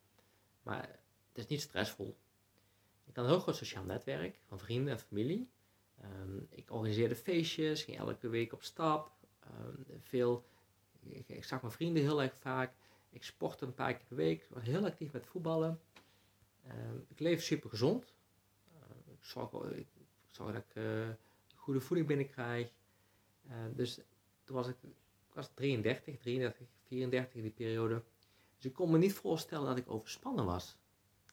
Maar 0.64 1.00
het 1.28 1.38
is 1.38 1.48
niet 1.48 1.62
stressvol. 1.62 2.18
Ik 3.06 3.16
had 3.16 3.26
een 3.26 3.32
heel 3.32 3.40
groot 3.40 3.56
sociaal 3.56 3.84
netwerk 3.84 4.40
van 4.48 4.60
vrienden 4.60 4.94
en 4.94 5.00
familie. 5.00 5.50
Ehm, 6.02 6.38
ik 6.50 6.72
organiseerde 6.72 7.16
feestjes, 7.16 7.84
ging 7.84 7.98
elke 7.98 8.30
week 8.30 8.54
op 8.54 8.64
stap. 8.64 9.12
Ehm, 9.40 10.00
veel, 10.00 10.46
ik, 11.00 11.30
ik, 11.30 11.44
zag 11.44 11.62
mijn 11.62 11.74
vrienden 11.74 12.04
heel 12.04 12.22
erg 12.22 12.36
vaak. 12.38 12.74
Ik 13.10 13.24
sportte 13.24 13.66
een 13.66 13.74
paar 13.74 13.94
keer 13.94 14.06
per 14.08 14.18
week. 14.18 14.48
was 14.50 14.64
heel 14.64 14.86
actief 14.86 15.12
met 15.12 15.26
voetballen. 15.26 15.82
Ehm, 16.68 16.98
ik 17.08 17.20
leef 17.20 17.44
super 17.44 17.70
gezond. 17.70 18.14
Zorg, 19.22 19.52
ik, 19.54 19.88
zorg 20.30 20.54
dat 20.54 20.64
ik 20.70 20.76
uh, 20.76 21.10
goede 21.56 21.80
voeding 21.80 22.08
binnenkrijg. 22.08 22.72
dus 23.76 24.00
toen 24.44 24.56
was 24.56 24.68
ik, 24.68 24.76
was 25.34 25.50
33, 25.54 26.20
33, 26.20 26.68
34 26.88 27.36
in 27.36 27.42
die 27.42 27.52
periode. 27.52 28.04
Dus 28.56 28.66
ik 28.66 28.74
kon 28.74 28.92
me 28.92 28.98
niet 28.98 29.14
voorstellen 29.14 29.66
dat 29.66 29.78
ik 29.78 29.90
overspannen 29.90 30.46
was. 30.46 30.78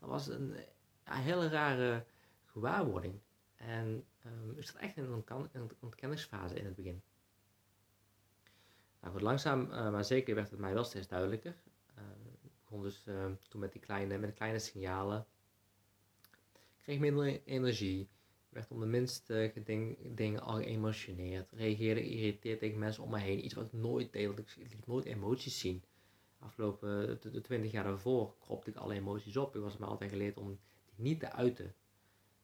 Dat 0.00 0.08
was 0.08 0.26
een, 0.26 0.56
hele 1.04 1.48
rare 1.48 2.04
gewaarwording. 2.44 3.20
En 3.56 4.04
um, 4.26 4.58
ik 4.58 4.64
zat 4.64 4.76
echt 4.76 4.96
in 4.96 5.24
een, 5.52 5.70
ontkenningsfase 5.80 6.54
in 6.54 6.64
het 6.64 6.74
begin. 6.74 7.02
Nou 9.00 9.12
goed, 9.12 9.22
langzaam 9.22 9.60
uh, 9.60 9.90
maar 9.90 10.04
zeker 10.04 10.34
werd 10.34 10.50
het 10.50 10.58
mij 10.58 10.74
wel 10.74 10.84
steeds 10.84 11.08
duidelijker. 11.08 11.56
Uh, 11.98 12.04
ik 12.42 12.50
begon 12.60 12.82
dus 12.82 13.06
uh, 13.06 13.26
toen 13.48 13.60
met 13.60 13.72
die 13.72 13.80
kleine, 13.80 14.18
met 14.18 14.34
kleine 14.34 14.58
signalen. 14.58 15.26
Kreeg 16.88 17.00
minder 17.00 17.40
energie. 17.44 18.08
Werd 18.48 18.70
om 18.70 18.80
de 18.80 18.86
minste 18.86 19.52
dingen 20.14 20.40
al 20.40 20.56
geëmotioneerd. 20.56 21.52
Reageerde 21.52 22.00
geïrriteerd 22.00 22.58
tegen 22.58 22.78
mensen 22.78 23.02
om 23.02 23.10
me 23.10 23.18
heen. 23.18 23.44
Iets 23.44 23.54
wat 23.54 23.64
ik 23.64 23.72
nooit 23.72 24.12
deed, 24.12 24.38
ik 24.38 24.56
liet 24.56 24.86
nooit 24.86 25.04
emoties 25.04 25.58
zien. 25.58 25.82
Afgelopen 26.38 27.18
de 27.20 27.40
twintig 27.40 27.70
jaar 27.70 27.84
daarvoor 27.84 28.34
kropte 28.40 28.70
ik 28.70 28.76
alle 28.76 28.94
emoties 28.94 29.36
op. 29.36 29.56
Ik 29.56 29.62
was 29.62 29.76
me 29.76 29.86
altijd 29.86 30.10
geleerd 30.10 30.36
om 30.36 30.48
die 30.48 30.58
niet 30.94 31.20
te 31.20 31.32
uiten. 31.32 31.74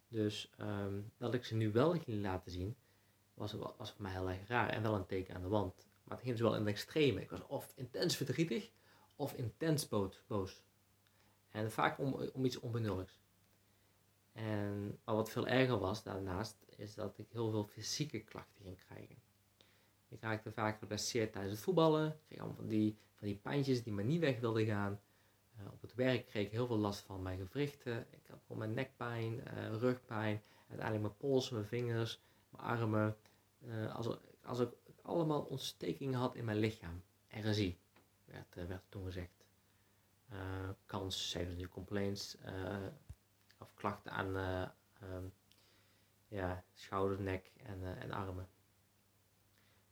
Dus 0.09 0.53
um, 0.61 1.13
dat 1.17 1.35
ik 1.35 1.45
ze 1.45 1.55
nu 1.55 1.73
wel 1.73 1.91
ging 1.91 2.23
laten 2.23 2.53
zien, 2.53 2.77
was, 3.35 3.53
was 3.53 3.93
voor 3.93 4.03
mij 4.03 4.13
heel 4.13 4.31
erg 4.31 4.49
raar 4.49 4.69
en 4.69 4.83
wel 4.83 4.95
een 4.95 5.07
teken 5.07 5.35
aan 5.35 5.43
de 5.43 5.49
wand. 5.49 5.75
Maar 6.03 6.17
het 6.17 6.25
ging 6.25 6.33
dus 6.33 6.47
wel 6.47 6.55
in 6.55 6.61
het 6.61 6.69
extreme. 6.69 7.21
Ik 7.21 7.31
was 7.31 7.47
of 7.47 7.73
intens 7.77 8.17
verdrietig 8.17 8.71
of 9.17 9.35
intens 9.35 9.89
boos. 10.27 10.63
En 11.51 11.73
vaak 11.73 11.99
om, 11.99 12.13
om 12.33 12.45
iets 12.45 12.61
onbenulligs. 12.61 13.24
En 14.35 14.99
maar 15.05 15.15
wat 15.15 15.31
veel 15.31 15.47
erger 15.47 15.79
was 15.79 16.03
daarnaast, 16.03 16.57
is 16.77 16.95
dat 16.95 17.19
ik 17.19 17.27
heel 17.31 17.51
veel 17.51 17.65
fysieke 17.65 18.21
klachten 18.21 18.65
ging 18.65 18.85
krijgen. 18.85 19.17
Ik 20.09 20.21
raakte 20.21 20.53
vaak 20.53 20.79
geblesseerd 20.79 21.33
tijdens 21.33 21.55
het 21.55 21.63
voetballen. 21.63 22.07
Ik 22.09 22.21
kreeg 22.27 22.39
allemaal 22.39 22.57
van 22.57 22.69
die, 22.69 22.99
van 23.15 23.27
die 23.27 23.37
pijntjes 23.37 23.83
die 23.83 23.93
maar 23.93 24.05
niet 24.05 24.21
weg 24.21 24.41
wilden 24.41 24.67
gaan. 24.67 25.01
Uh, 25.61 25.73
op 25.73 25.83
het 25.83 25.95
werk 25.95 26.27
kreeg 26.27 26.47
ik 26.47 26.53
heel 26.53 26.67
veel 26.67 26.79
last 26.79 27.01
van 27.01 27.23
mijn 27.23 27.39
gewrichten. 27.39 28.07
Ik 28.11 28.27
had 28.29 28.41
gewoon 28.43 28.59
mijn 28.59 28.75
nekpijn, 28.75 29.33
uh, 29.35 29.69
rugpijn, 29.69 30.43
uiteindelijk 30.69 31.07
mijn 31.07 31.17
polsen, 31.17 31.55
mijn 31.55 31.67
vingers, 31.67 32.21
mijn 32.49 32.63
armen. 32.63 33.17
Uh, 33.61 33.95
als, 33.95 34.09
als 34.43 34.59
ik 34.59 34.69
allemaal 35.03 35.43
ontstekingen 35.43 36.19
had 36.19 36.35
in 36.35 36.45
mijn 36.45 36.59
lichaam. 36.59 37.03
RSI 37.29 37.79
werd, 38.25 38.69
werd 38.69 38.83
toen 38.89 39.05
gezegd. 39.05 39.45
kans, 40.87 41.31
zeiden 41.31 41.57
nu 41.57 41.69
complaints, 41.69 42.37
of 43.65 43.75
klachten 43.75 44.13
aan 44.13 44.37
um, 45.03 45.33
ja, 46.29 46.65
schouder, 46.73 47.21
nek 47.21 47.53
en, 47.57 47.99
en 47.99 48.11
armen. 48.11 48.49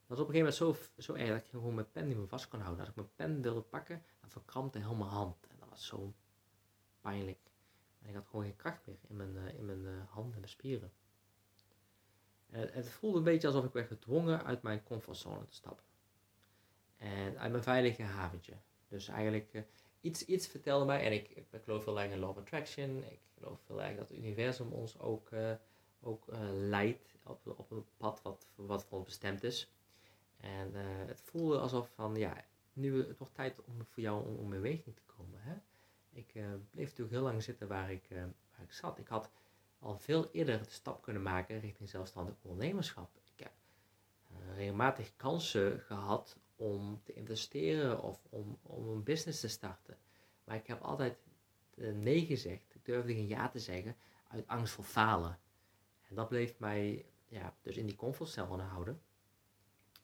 Dat 0.07 0.19
op 0.19 0.27
een 0.27 0.33
gegeven 0.33 0.65
moment 0.65 0.87
zo, 0.97 1.01
zo 1.01 1.13
erg 1.13 1.29
dat 1.29 1.37
ik 1.37 1.49
gewoon 1.49 1.75
mijn 1.75 1.91
pen 1.91 2.07
niet 2.07 2.17
meer 2.17 2.27
vast 2.27 2.47
kon 2.47 2.59
houden. 2.59 2.79
Als 2.79 2.89
ik 2.89 2.95
mijn 2.95 3.15
pen 3.15 3.41
wilde 3.41 3.61
pakken, 3.61 4.03
dan 4.19 4.29
verkrampte 4.29 4.79
heel 4.79 4.95
mijn 4.95 5.09
hand 5.09 5.47
was 5.73 5.85
zo 5.85 6.13
pijnlijk. 7.01 7.39
En 8.01 8.09
ik 8.09 8.15
had 8.15 8.27
gewoon 8.27 8.45
geen 8.45 8.55
kracht 8.55 8.85
meer 8.85 8.97
in 9.07 9.15
mijn, 9.15 9.35
uh, 9.35 9.53
in 9.53 9.65
mijn 9.65 10.05
handen 10.09 10.33
en 10.33 10.39
mijn 10.39 10.51
spieren. 10.51 10.91
En 12.49 12.69
het 12.71 12.89
voelde 12.89 13.17
een 13.17 13.23
beetje 13.23 13.47
alsof 13.47 13.65
ik 13.65 13.73
werd 13.73 13.87
gedwongen 13.87 14.43
uit 14.45 14.61
mijn 14.61 14.83
comfortzone 14.83 15.45
te 15.45 15.53
stappen. 15.53 15.85
En 16.97 17.39
uit 17.39 17.51
mijn 17.51 17.63
veilige 17.63 18.03
haventje. 18.03 18.53
Dus 18.87 19.07
eigenlijk 19.07 19.65
iets, 20.03 20.25
iets 20.25 20.47
vertelde 20.47 20.85
mij, 20.85 21.05
en 21.05 21.13
ik, 21.13 21.29
ik, 21.29 21.45
geloof 21.63 21.85
heel 21.85 22.01
erg 22.01 22.11
in 22.11 22.23
of 22.23 22.37
Attraction. 22.37 23.03
Ik 23.03 23.19
geloof 23.37 23.59
heel 23.67 23.81
erg 23.83 23.97
dat 23.97 24.09
het 24.09 24.17
universum 24.17 24.71
ons 24.71 24.99
ook, 24.99 25.29
ook 26.01 26.25
leidt 26.51 27.15
op, 27.23 27.47
op 27.57 27.71
een 27.71 27.85
pad 27.97 28.21
wat, 28.21 28.47
wat 28.55 28.85
voor 28.85 28.97
ons 28.97 29.07
bestemd 29.07 29.43
is. 29.43 29.71
En 30.37 30.73
het 31.07 31.21
voelde 31.21 31.59
alsof 31.59 31.89
van, 31.95 32.15
ja, 32.15 32.45
nu 32.73 33.07
het 33.07 33.17
wordt 33.17 33.35
tijd 33.35 33.63
om 33.65 33.85
voor 33.85 34.03
jou 34.03 34.25
om, 34.25 34.35
om 34.35 34.53
in 34.53 34.61
beweging 34.61 34.95
te 34.95 35.01
komen. 35.05 35.39
Hè? 35.41 35.53
Ik 36.11 36.31
bleef 36.69 36.85
natuurlijk 36.85 37.11
heel 37.11 37.21
lang 37.21 37.43
zitten 37.43 37.67
waar 37.67 37.91
ik, 37.91 38.07
waar 38.09 38.63
ik 38.63 38.73
zat. 38.73 38.97
Ik 38.97 39.07
had 39.07 39.29
al 39.79 39.97
veel 39.97 40.29
eerder 40.31 40.57
de 40.63 40.69
stap 40.69 41.01
kunnen 41.01 41.21
maken 41.21 41.59
richting 41.59 41.89
zelfstandig 41.89 42.35
ondernemerschap. 42.41 43.09
Ik 43.35 43.39
heb 43.43 43.51
regelmatig 44.55 45.15
kansen 45.15 45.79
gehad 45.79 46.37
om 46.63 47.01
te 47.03 47.13
investeren 47.13 48.01
of 48.01 48.25
om, 48.29 48.57
om 48.61 48.87
een 48.87 49.03
business 49.03 49.39
te 49.39 49.47
starten. 49.47 49.97
Maar 50.43 50.55
ik 50.55 50.67
heb 50.67 50.81
altijd 50.81 51.17
nee 51.75 52.25
gezegd. 52.25 52.75
Ik 52.75 52.85
durfde 52.85 53.13
geen 53.13 53.27
ja 53.27 53.49
te 53.49 53.59
zeggen 53.59 53.95
uit 54.27 54.47
angst 54.47 54.73
voor 54.73 54.83
falen. 54.83 55.39
En 56.07 56.15
dat 56.15 56.29
bleef 56.29 56.59
mij 56.59 57.05
ja, 57.27 57.55
dus 57.61 57.77
in 57.77 57.85
die 57.85 57.95
comfortzone 57.95 58.63
houden. 58.63 59.01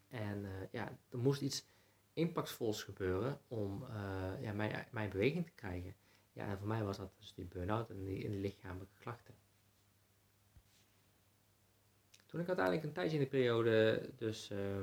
En 0.08 0.46
ja, 0.72 0.98
er 1.10 1.18
moest 1.18 1.42
iets 1.42 1.66
impactvols 2.14 2.84
gebeuren 2.84 3.42
om 3.48 3.84
uh, 3.84 4.42
ja, 4.42 4.54
mijn, 4.54 4.88
mijn 4.92 5.10
beweging 5.10 5.46
te 5.46 5.52
krijgen. 5.56 5.96
Ja, 6.34 6.48
en 6.48 6.58
voor 6.58 6.68
mij 6.68 6.84
was 6.84 6.98
dat 6.98 7.12
dus 7.18 7.34
die 7.34 7.46
burn-out 7.46 7.90
en 7.90 8.04
die, 8.06 8.30
lichamelijke 8.30 9.00
klachten. 9.00 9.36
Toen 12.26 12.40
ik 12.40 12.48
uiteindelijk 12.48 12.86
een 12.86 12.94
tijdje 12.94 13.18
in 13.18 13.24
de 13.24 13.30
periode 13.30 14.10
dus 14.16 14.50
uh, 14.52 14.82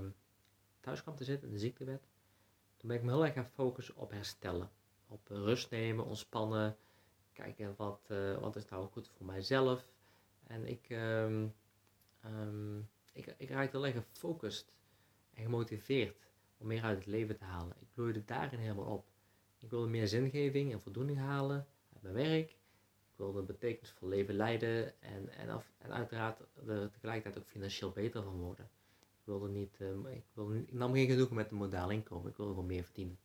thuis 0.87 1.03
kwam 1.03 1.17
te 1.17 1.25
zitten, 1.25 1.49
in 1.49 1.55
de 1.55 1.61
ziektewet, 1.61 2.09
toen 2.77 2.89
ben 2.89 2.97
ik 2.97 3.03
me 3.03 3.11
heel 3.11 3.25
erg 3.25 3.35
gaan 3.35 3.51
focussen 3.55 3.97
op 3.97 4.11
herstellen. 4.11 4.71
Op 5.09 5.29
rust 5.29 5.71
nemen, 5.71 6.05
ontspannen, 6.05 6.77
kijken 7.33 7.75
wat, 7.77 8.09
uh, 8.11 8.39
wat 8.39 8.57
is 8.57 8.69
nou 8.69 8.87
goed 8.87 9.09
voor 9.09 9.27
mijzelf. 9.27 9.89
En 10.47 10.67
ik, 10.67 10.91
um, 10.91 11.55
um, 12.25 12.89
ik, 13.13 13.35
ik 13.37 13.49
raakte 13.49 13.77
heel 13.77 13.87
erg 13.87 13.95
gefocust 13.95 14.73
en 15.35 15.43
gemotiveerd 15.43 16.31
om 16.59 16.67
meer 16.67 16.83
uit 16.83 16.99
het 16.99 17.07
leven 17.07 17.37
te 17.37 17.45
halen. 17.45 17.77
Ik 17.81 17.93
bloeide 17.93 18.25
daarin 18.25 18.59
helemaal 18.59 18.93
op. 18.93 19.07
Ik 19.59 19.71
wilde 19.71 19.89
meer 19.89 20.09
zingeving 20.09 20.73
en 20.73 20.81
voldoening 20.81 21.19
halen 21.19 21.67
uit 21.93 22.03
mijn 22.03 22.15
werk. 22.15 22.51
Ik 22.51 23.17
wilde 23.17 23.39
een 23.39 23.47
betekenisvol 23.47 24.09
leven 24.09 24.35
leiden 24.35 25.01
en, 25.01 25.29
en, 25.29 25.49
af, 25.49 25.73
en 25.79 25.93
uiteraard 25.93 26.41
er 26.67 26.91
tegelijkertijd 26.91 27.39
ook 27.39 27.51
financieel 27.51 27.91
beter 27.91 28.23
van 28.23 28.37
worden. 28.37 28.71
Wilde 29.27 29.49
niet, 29.49 29.81
um, 29.81 30.07
ik, 30.07 30.25
wilde, 30.33 30.59
ik 30.59 30.73
nam 30.73 30.93
geen 30.93 31.09
genoegen 31.09 31.37
met 31.37 31.51
een 31.51 31.57
modaal 31.57 31.91
inkomen, 31.91 32.31
ik 32.31 32.37
wilde 32.37 32.53
gewoon 32.53 32.67
meer 32.67 32.85
verdienen. 32.85 33.19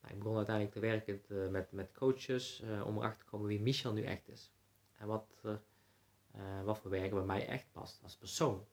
Nou, 0.00 0.14
ik 0.14 0.18
begon 0.18 0.36
uiteindelijk 0.36 0.74
te 0.74 0.80
werken 0.80 1.22
te, 1.22 1.48
met, 1.50 1.72
met 1.72 1.92
coaches 1.92 2.62
uh, 2.64 2.86
om 2.86 2.96
erachter 2.96 3.24
te 3.24 3.30
komen 3.30 3.46
wie 3.46 3.60
Michel 3.60 3.92
nu 3.92 4.02
echt 4.02 4.28
is. 4.28 4.52
En 4.98 5.06
wat, 5.06 5.42
wat 6.64 6.78
voor 6.78 6.90
werken 6.90 7.16
bij 7.16 7.26
mij 7.26 7.46
echt 7.46 7.66
past 7.72 8.00
als 8.02 8.16
persoon 8.16 8.66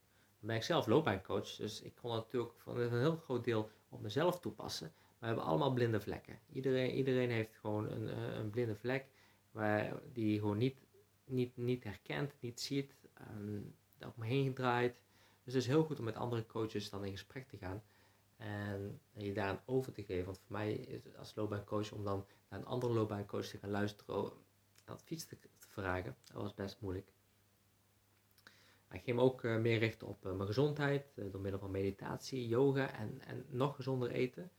ben 0.45 0.55
ik 0.55 0.63
zelf 0.63 0.87
loopbaancoach, 0.87 1.55
dus 1.55 1.81
ik 1.81 1.95
kon 1.95 2.11
natuurlijk 2.11 2.53
van 2.57 2.77
een 2.79 2.99
heel 2.99 3.15
groot 3.15 3.43
deel 3.43 3.69
op 3.89 4.01
mezelf 4.01 4.39
toepassen. 4.39 4.93
Maar 4.95 5.17
we 5.19 5.25
hebben 5.25 5.43
allemaal 5.43 5.73
blinde 5.73 5.99
vlekken. 6.01 6.39
Iedereen, 6.51 6.91
iedereen 6.91 7.29
heeft 7.29 7.55
gewoon 7.55 7.91
een, 7.91 8.09
eh, 8.09 8.35
een 8.35 8.49
blinde 8.49 8.75
vlek 8.75 9.05
waar 9.51 10.01
die 10.13 10.39
gewoon 10.39 10.57
niet, 10.57 10.77
niet, 11.25 11.57
niet 11.57 11.83
herkent, 11.83 12.33
niet 12.39 12.61
ziet, 12.61 12.95
um, 13.31 13.75
om 14.15 14.23
heen 14.23 14.53
draait. 14.53 15.03
Dus 15.45 15.53
het 15.53 15.63
is 15.63 15.69
heel 15.69 15.83
goed 15.83 15.99
om 15.99 16.05
met 16.05 16.15
andere 16.15 16.45
coaches 16.45 16.89
dan 16.89 17.05
in 17.05 17.11
gesprek 17.11 17.47
te 17.47 17.57
gaan 17.57 17.83
en 18.37 19.01
je 19.13 19.33
daar 19.33 19.47
aan 19.47 19.61
over 19.65 19.93
te 19.93 20.03
geven. 20.03 20.25
Want 20.25 20.37
voor 20.37 20.57
mij 20.57 20.73
is 20.73 21.03
het 21.03 21.17
als 21.17 21.35
loopbaancoach 21.35 21.91
om 21.91 22.03
dan 22.03 22.25
naar 22.49 22.59
een 22.59 22.65
andere 22.65 22.93
loopbaancoach 22.93 23.45
te 23.45 23.57
gaan 23.57 23.69
luisteren, 23.69 24.31
advies 24.85 25.25
te, 25.25 25.37
vragen, 25.57 26.15
dat 26.23 26.41
was 26.41 26.53
best 26.53 26.77
moeilijk. 26.79 27.13
Ik 28.91 29.03
ging 29.03 29.17
me 29.17 29.23
ook 29.23 29.43
uh, 29.43 29.57
meer 29.57 29.79
richten 29.79 30.07
op 30.07 30.25
uh, 30.25 30.33
mijn 30.33 30.47
gezondheid 30.47 31.05
uh, 31.15 31.31
door 31.31 31.41
middel 31.41 31.59
van 31.59 31.71
meditatie, 31.71 32.47
yoga 32.47 32.93
en, 32.93 33.21
en 33.21 33.45
nog 33.49 33.75
gezonder 33.75 34.11
eten. 34.11 34.51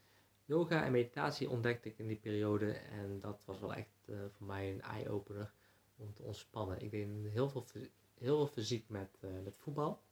Yoga 0.45 0.85
en 0.85 0.93
meditatie 0.93 1.51
ontdekte 1.51 1.89
ik 1.89 1.99
in 1.99 2.07
die 2.07 2.17
periode 2.17 2.73
en 2.73 3.21
dat 3.21 3.43
was 3.45 3.61
wel 3.61 3.75
echt 3.75 4.09
voor 4.31 4.47
mij 4.47 4.71
een 4.71 4.83
eye-opener 4.83 5.53
om 5.97 6.15
te 6.15 6.23
ontspannen. 6.23 6.81
Ik 6.83 6.91
deed 6.91 7.09
heel 7.33 7.49
veel, 7.49 7.67
heel 8.15 8.37
veel 8.37 8.47
fysiek 8.47 8.89
met, 8.89 9.19
met 9.45 9.57
voetbal. 9.57 10.03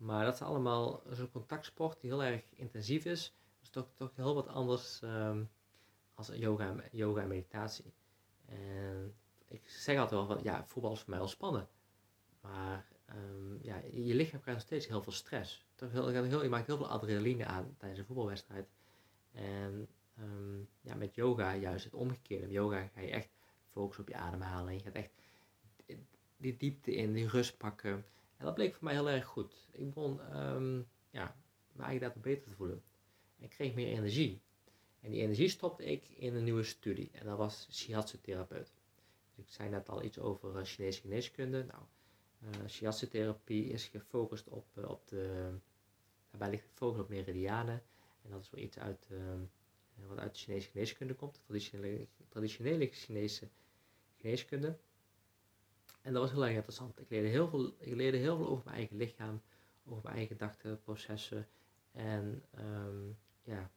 Maar 0.00 0.24
dat 0.24 0.34
is 0.34 0.42
allemaal 0.42 1.02
zo'n 1.10 1.30
contactsport 1.30 2.00
die 2.00 2.10
heel 2.10 2.22
erg 2.22 2.42
intensief 2.54 3.04
is. 3.04 3.34
Dus 3.60 3.68
toch, 3.68 3.86
toch 3.96 4.16
heel 4.16 4.34
wat 4.34 4.48
anders 4.48 5.00
um, 5.02 5.50
als 6.14 6.28
yoga, 6.28 6.74
yoga 6.90 7.20
en 7.20 7.28
meditatie. 7.28 7.92
En 8.46 9.14
ik 9.48 9.68
zeg 9.68 9.98
altijd 9.98 10.20
wel 10.20 10.36
van, 10.36 10.42
ja, 10.42 10.64
voetbal 10.66 10.92
is 10.92 11.00
voor 11.00 11.10
mij 11.10 11.20
ontspannen. 11.20 11.68
Maar 12.40 12.86
um, 13.14 13.58
ja, 13.62 13.76
je 13.92 14.14
lichaam 14.14 14.40
krijgt 14.40 14.60
nog 14.60 14.68
steeds 14.68 14.86
heel 14.86 15.02
veel 15.02 15.12
stress. 15.12 15.66
Toch 15.74 15.90
heel, 15.90 16.06
heel, 16.06 16.42
je 16.42 16.48
maakt 16.48 16.66
heel 16.66 16.76
veel 16.76 16.88
adrenaline 16.88 17.46
aan 17.46 17.74
tijdens 17.78 18.00
een 18.00 18.06
voetbalwedstrijd. 18.06 18.68
En 19.32 19.88
um, 20.20 20.68
ja, 20.80 20.94
met 20.94 21.14
yoga 21.14 21.56
juist 21.56 21.84
het 21.84 21.94
omgekeerde. 21.94 22.46
Met 22.46 22.54
yoga 22.54 22.86
ga 22.94 23.00
je 23.00 23.10
echt 23.10 23.28
focus 23.70 23.98
op 23.98 24.08
je 24.08 24.16
ademhaling. 24.16 24.78
Je 24.78 24.84
gaat 24.84 24.94
echt 24.94 25.12
die 26.36 26.56
diepte 26.56 26.94
in, 26.94 27.12
die 27.12 27.28
rust 27.28 27.56
pakken. 27.56 28.04
En 28.40 28.46
dat 28.46 28.54
bleek 28.54 28.74
voor 28.74 28.84
mij 28.84 28.92
heel 28.92 29.08
erg 29.08 29.24
goed. 29.24 29.68
Ik 29.70 29.86
begon 29.86 30.36
um, 30.36 30.88
ja, 31.10 31.36
eigenlijk 31.76 32.00
daardoor 32.00 32.22
beter 32.22 32.42
te 32.42 32.56
voelen. 32.56 32.82
En 33.38 33.44
ik 33.44 33.50
kreeg 33.50 33.74
meer 33.74 33.86
energie. 33.86 34.40
En 35.00 35.10
die 35.10 35.20
energie 35.20 35.48
stopte 35.48 35.84
ik 35.84 36.08
in 36.08 36.34
een 36.34 36.44
nieuwe 36.44 36.62
studie. 36.62 37.10
En 37.12 37.26
dat 37.26 37.36
was 37.36 37.68
shiatsu-therapeut. 37.70 38.72
Dus 39.34 39.44
ik 39.44 39.52
zei 39.52 39.68
net 39.68 39.88
al 39.88 40.02
iets 40.02 40.18
over 40.18 40.56
uh, 40.56 40.64
Chinese 40.64 41.00
geneeskunde. 41.00 41.64
Nou, 41.64 41.82
uh, 42.42 42.68
shiatsu-therapie 42.68 43.64
is 43.64 43.84
gefocust 43.84 44.48
op, 44.48 44.66
uh, 44.78 44.88
op 44.88 45.08
de... 45.08 45.50
Daarbij 46.30 46.50
ligt 46.50 46.66
focus 46.74 47.00
op 47.00 47.08
meridianen. 47.08 47.82
En 48.22 48.30
dat 48.30 48.40
is 48.40 48.50
wel 48.50 48.62
iets 48.62 48.78
uit, 48.78 49.08
wat 50.06 50.18
uit 50.18 50.34
de 50.34 50.40
Chinese 50.40 50.68
geneeskunde 50.68 51.14
komt. 51.14 51.40
Traditionele, 51.44 52.06
traditionele 52.28 52.86
Chinese 52.86 53.48
geneeskunde. 54.16 54.78
En 56.02 56.12
dat 56.12 56.22
was 56.22 56.32
heel 56.32 56.44
erg 56.44 56.54
interessant. 56.54 57.00
Ik 57.00 57.10
leerde 57.10 57.28
heel 57.28 57.48
veel, 57.48 57.74
ik 57.78 57.94
leerde 57.94 58.16
heel 58.16 58.36
veel 58.36 58.48
over 58.48 58.64
mijn 58.64 58.76
eigen 58.76 58.96
lichaam, 58.96 59.42
over 59.84 60.02
mijn 60.02 60.16
eigen 60.16 60.36
gedachtenprocessen. 60.36 61.48
En 61.92 62.44
um, 62.58 63.18
ja, 63.42 63.70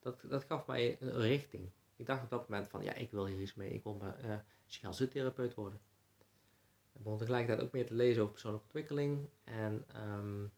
dat, 0.00 0.20
dat 0.28 0.44
gaf 0.44 0.66
mij 0.66 0.96
een 1.00 1.12
richting. 1.12 1.70
Ik 1.96 2.06
dacht 2.06 2.22
op 2.22 2.30
dat 2.30 2.48
moment 2.48 2.68
van, 2.68 2.82
ja, 2.82 2.94
ik 2.94 3.10
wil 3.10 3.26
hier 3.26 3.40
iets 3.40 3.54
mee. 3.54 3.70
Ik 3.70 3.82
wil 3.82 3.94
maar 3.94 4.24
uh, 4.24 5.54
worden. 5.54 5.80
Ik 6.92 7.02
begon 7.02 7.18
tegelijkertijd 7.18 7.66
ook 7.66 7.72
meer 7.72 7.86
te 7.86 7.94
lezen 7.94 8.20
over 8.20 8.32
persoonlijke 8.32 8.66
ontwikkeling. 8.66 9.28
En 9.44 9.84
um, 9.96 10.52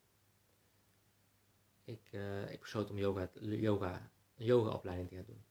ik, 1.85 2.09
uh, 2.11 2.51
ik 2.51 2.61
besloot 2.61 2.91
om 2.91 2.99
yoga, 2.99 3.31
yoga, 3.41 4.11
een 4.37 4.45
yogaopleiding 4.45 5.09
te 5.09 5.15
gaan 5.15 5.25
doen. 5.27 5.45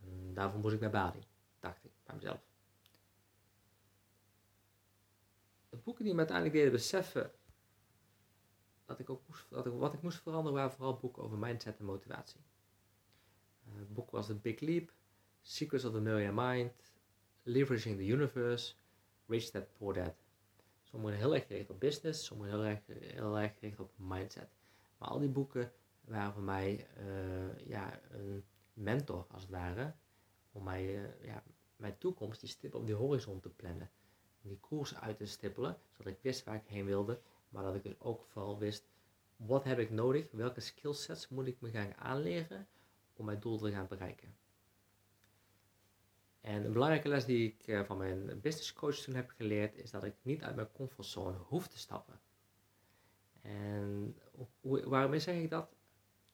En 0.00 0.34
daarvoor 0.34 0.60
moest 0.60 0.74
ik 0.74 0.80
naar 0.80 0.90
Bali, 0.90 1.26
dacht 1.60 1.84
ik 1.84 1.90
bij 2.04 2.14
mezelf. 2.14 2.48
De 5.68 5.69
boeken 5.82 6.04
die 6.04 6.12
me 6.12 6.18
uiteindelijk 6.18 6.56
deden 6.56 6.72
beseffen 6.72 7.32
dat 8.84 8.98
ik 8.98 9.10
ook 9.10 9.22
moest, 9.26 9.50
dat 9.50 9.66
ik, 9.66 9.72
wat 9.72 9.94
ik 9.94 10.02
moest 10.02 10.18
veranderen 10.18 10.58
waren 10.58 10.72
vooral 10.72 10.96
boeken 10.96 11.22
over 11.22 11.38
mindset 11.38 11.78
en 11.78 11.84
motivatie. 11.84 12.40
Uh, 13.68 13.78
het 13.78 13.94
boek 13.94 14.10
was 14.10 14.26
The 14.26 14.34
Big 14.34 14.60
Leap, 14.60 14.92
Secrets 15.40 15.84
of 15.84 15.92
the 15.92 16.00
Millionaire 16.00 16.54
Mind, 16.54 16.72
Leveraging 17.42 17.96
the 17.96 18.06
Universe, 18.06 18.74
Rich 19.26 19.50
Dad 19.50 19.72
Poor 19.78 19.94
Dad. 19.94 20.14
Sommige 20.82 21.16
heel 21.16 21.34
erg 21.34 21.46
gericht 21.46 21.70
op 21.70 21.80
business, 21.80 22.24
sommige 22.24 22.50
heel 22.50 22.64
erg, 22.64 22.80
heel 22.86 23.38
erg 23.38 23.58
gericht 23.58 23.80
op 23.80 23.92
mindset. 23.96 24.48
Maar 24.98 25.08
al 25.08 25.18
die 25.18 25.28
boeken 25.28 25.72
waren 26.00 26.32
voor 26.32 26.42
mij 26.42 26.88
uh, 26.98 27.66
ja, 27.66 28.00
een 28.10 28.44
mentor 28.72 29.26
als 29.30 29.42
het 29.42 29.50
ware, 29.50 29.94
om 30.52 30.62
mij, 30.64 30.84
uh, 30.84 31.24
ja, 31.24 31.42
mijn 31.76 31.98
toekomst, 31.98 32.40
die 32.40 32.48
stip 32.48 32.74
op 32.74 32.86
die 32.86 32.94
horizon 32.94 33.40
te 33.40 33.48
plannen. 33.48 33.90
Die 34.42 34.58
koers 34.60 34.96
uit 34.96 35.16
te 35.16 35.26
stippelen, 35.26 35.78
zodat 35.96 36.12
ik 36.12 36.18
wist 36.22 36.44
waar 36.44 36.54
ik 36.54 36.66
heen 36.66 36.84
wilde, 36.84 37.20
maar 37.48 37.62
dat 37.62 37.74
ik 37.74 37.82
dus 37.82 38.00
ook 38.00 38.24
vooral 38.24 38.58
wist, 38.58 38.84
wat 39.36 39.64
heb 39.64 39.78
ik 39.78 39.90
nodig, 39.90 40.30
welke 40.30 40.60
skillsets 40.60 41.28
moet 41.28 41.46
ik 41.46 41.60
me 41.60 41.70
gaan 41.70 41.94
aanleren 41.96 42.68
om 43.12 43.24
mijn 43.24 43.40
doel 43.40 43.58
te 43.58 43.70
gaan 43.70 43.86
bereiken. 43.88 44.34
En 46.40 46.64
een 46.64 46.72
belangrijke 46.72 47.08
les 47.08 47.24
die 47.24 47.48
ik 47.48 47.66
eh, 47.66 47.84
van 47.84 47.96
mijn 47.96 48.40
business 48.40 48.72
coach 48.72 48.96
toen 48.96 49.14
heb 49.14 49.30
geleerd, 49.30 49.76
is 49.76 49.90
dat 49.90 50.04
ik 50.04 50.14
niet 50.22 50.42
uit 50.42 50.54
mijn 50.54 50.72
comfortzone 50.72 51.36
hoef 51.38 51.68
te 51.68 51.78
stappen. 51.78 52.20
En 53.40 54.16
waarom 54.62 55.18
zeg 55.18 55.36
ik 55.36 55.50
dat? 55.50 55.74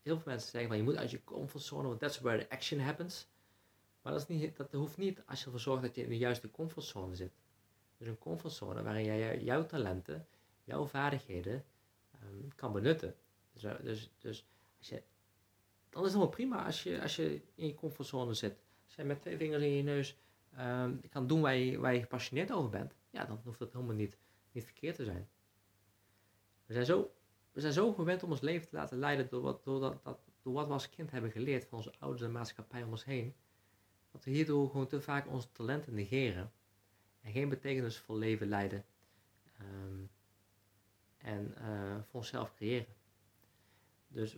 Heel 0.03 0.17
veel 0.17 0.33
mensen 0.33 0.51
zeggen 0.51 0.69
van 0.69 0.79
je 0.79 0.85
moet 0.85 0.97
uit 0.97 1.11
je 1.11 1.25
comfortzone, 1.25 1.89
want 1.89 2.01
that's 2.01 2.21
where 2.21 2.39
the 2.39 2.51
action 2.51 2.81
happens. 2.81 3.29
Maar 4.03 4.13
dat, 4.13 4.21
is 4.21 4.29
niet, 4.29 4.57
dat 4.57 4.73
hoeft 4.73 4.97
niet 4.97 5.23
als 5.27 5.39
je 5.39 5.45
ervoor 5.45 5.61
zorgt 5.61 5.83
dat 5.83 5.95
je 5.95 6.03
in 6.03 6.09
de 6.09 6.19
juiste 6.19 6.51
comfortzone 6.51 7.15
zit. 7.15 7.33
Dus 7.97 8.09
een 8.09 8.19
comfortzone 8.19 8.83
waarin 8.83 9.05
jij 9.05 9.43
jouw 9.43 9.67
talenten, 9.67 10.27
jouw 10.65 10.87
vaardigheden 10.87 11.65
um, 12.23 12.55
kan 12.55 12.73
benutten. 12.73 13.15
Dus, 13.53 13.65
eh, 13.65 13.75
dus, 13.83 14.11
dus 14.19 14.47
als 14.79 14.89
je, 14.89 15.03
dan 15.89 16.05
is 16.05 16.13
het 16.13 16.13
helemaal 16.13 16.29
prima 16.29 16.65
als 16.65 16.83
je, 16.83 17.03
als 17.03 17.17
je 17.17 17.43
in 17.55 17.67
je 17.67 17.75
comfortzone 17.75 18.35
zit. 18.35 18.59
Als 18.85 18.95
je 18.95 19.05
met 19.05 19.21
twee 19.21 19.37
vingers 19.37 19.63
in 19.63 19.71
je 19.71 19.83
neus 19.83 20.17
um, 20.59 21.01
kan 21.09 21.27
doen 21.27 21.41
waar 21.41 21.55
je, 21.55 21.79
waar 21.79 21.95
je 21.95 22.01
gepassioneerd 22.01 22.53
over 22.53 22.71
bent, 22.71 22.95
ja, 23.11 23.25
dan 23.25 23.41
hoeft 23.45 23.59
dat 23.59 23.73
helemaal 23.73 23.95
niet, 23.95 24.19
niet 24.53 24.65
verkeerd 24.65 24.97
te 24.97 25.05
zijn. 25.05 25.29
We 26.67 26.73
zijn, 26.73 26.87
zo, 26.87 27.15
we 27.53 27.61
zijn 27.61 27.73
zo 27.73 27.93
gewend 27.93 28.23
om 28.23 28.31
ons 28.31 28.41
leven 28.41 28.69
te 28.69 28.77
laten 28.77 28.99
leiden 28.99 29.29
door 29.29 29.43
wat, 29.43 29.65
door, 29.65 29.81
dat, 29.81 30.05
dat, 30.05 30.19
door 30.43 30.53
wat 30.53 30.67
we 30.67 30.73
als 30.73 30.91
kind 30.91 31.11
hebben 31.11 31.31
geleerd 31.31 31.65
van 31.65 31.79
onze 31.79 31.93
ouders 31.99 32.23
en 32.23 32.33
maatschappij 32.33 32.83
om 32.83 32.91
ons 32.91 33.05
heen. 33.05 33.35
Dat 34.13 34.25
we 34.25 34.31
hierdoor 34.31 34.71
gewoon 34.71 34.87
te 34.87 35.01
vaak 35.01 35.29
onze 35.29 35.53
talenten 35.53 35.95
negeren 35.95 36.53
en 37.27 37.33
geen 37.33 37.49
betekenisvol 37.49 38.17
leven 38.17 38.49
leiden. 38.49 38.85
Um, 39.61 40.11
en 41.17 41.55
uh, 41.59 41.95
voor 41.95 42.21
onszelf 42.21 42.55
creëren. 42.55 42.95
Dus 44.09 44.37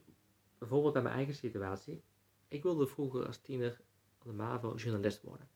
bijvoorbeeld 0.58 0.92
bij 0.92 1.02
mijn 1.02 1.14
eigen 1.14 1.34
situatie. 1.34 2.02
Ik 2.48 2.62
wilde 2.62 2.86
vroeger 2.86 3.26
als 3.26 3.38
tiener 3.38 3.80
op 4.18 4.24
de 4.24 4.32
MAVO 4.32 4.74
journalist 4.74 5.22
worden. 5.22 5.48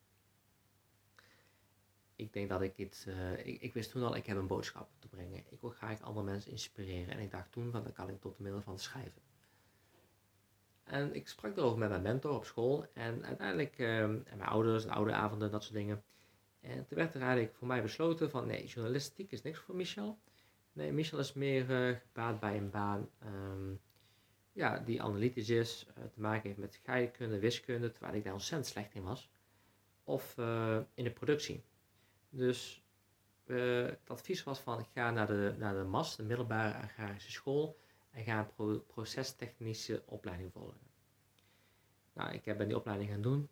Ik 2.15 2.33
denk 2.33 2.49
dat 2.49 2.61
ik 2.61 2.77
iets, 2.77 3.07
uh, 3.07 3.45
ik, 3.45 3.73
wist 3.73 3.91
toen 3.91 4.03
al, 4.03 4.15
ik 4.15 4.25
heb 4.25 4.37
een 4.37 4.47
boodschap 4.47 4.89
te 4.99 5.07
brengen. 5.07 5.43
Ik 5.49 5.61
wil 5.61 5.69
graag 5.69 6.01
andere 6.01 6.25
mensen 6.25 6.51
inspireren. 6.51 7.13
En 7.13 7.19
ik 7.19 7.31
dacht 7.31 7.51
toen 7.51 7.71
van, 7.71 7.83
dat 7.83 7.93
kan 7.93 8.09
ik 8.09 8.21
tot 8.21 8.37
de 8.37 8.43
middel 8.43 8.61
van 8.61 8.79
schrijven. 8.79 9.21
En 10.83 11.15
ik 11.15 11.27
sprak 11.27 11.57
erover 11.57 11.79
met 11.79 11.89
mijn 11.89 12.01
mentor 12.01 12.35
op 12.35 12.45
school. 12.45 12.85
En 12.93 13.25
uiteindelijk, 13.25 13.77
uh, 13.77 13.99
en 14.01 14.23
mijn 14.25 14.49
ouders, 14.49 14.87
oude 14.87 15.13
avonden, 15.13 15.51
dat 15.51 15.63
soort 15.63 15.75
dingen. 15.75 16.03
En 16.63 16.85
toen 16.85 16.97
werd 16.97 17.13
er 17.13 17.21
eigenlijk 17.21 17.55
voor 17.55 17.67
mij 17.67 17.81
besloten 17.81 18.29
van, 18.29 18.47
nee, 18.47 18.65
journalistiek 18.65 19.31
is 19.31 19.41
niks 19.41 19.59
voor 19.59 19.75
Michel. 19.75 20.19
Nee, 20.73 20.91
Michel 20.91 21.19
is 21.19 21.33
meer 21.33 21.89
uh, 21.89 21.97
gebaat 21.97 22.39
bij 22.39 22.57
een 22.57 22.69
baan 22.69 23.09
um, 23.23 23.79
ja, 24.51 24.79
die 24.79 25.01
analytisch 25.01 25.49
is, 25.49 25.87
uh, 25.97 26.03
te 26.03 26.21
maken 26.21 26.47
heeft 26.47 26.57
met 26.59 26.73
scheikunde, 26.73 27.39
wiskunde, 27.39 27.91
terwijl 27.91 28.15
ik 28.15 28.23
daar 28.23 28.33
ontzettend 28.33 28.71
slecht 28.71 28.93
in 28.93 29.03
was. 29.03 29.29
Of 30.03 30.37
uh, 30.37 30.79
in 30.93 31.03
de 31.03 31.11
productie. 31.11 31.63
Dus 32.29 32.83
het 33.45 34.09
advies 34.09 34.43
was 34.43 34.59
van 34.59 34.85
ga 34.93 35.11
naar 35.11 35.27
de, 35.27 35.55
naar 35.57 35.73
de 35.73 35.83
MAS, 35.83 36.15
de 36.15 36.23
middelbare 36.23 36.77
agrarische 36.77 37.31
school, 37.31 37.79
en 38.11 38.23
ga 38.23 38.39
een 38.39 38.53
pro 38.53 38.79
procestechnische 38.79 40.03
opleiding 40.05 40.51
volgen. 40.51 40.79
Nou, 42.13 42.33
ik 42.33 42.43
ben 42.43 42.67
die 42.67 42.77
opleiding 42.77 43.09
gaan 43.09 43.21
doen. 43.21 43.49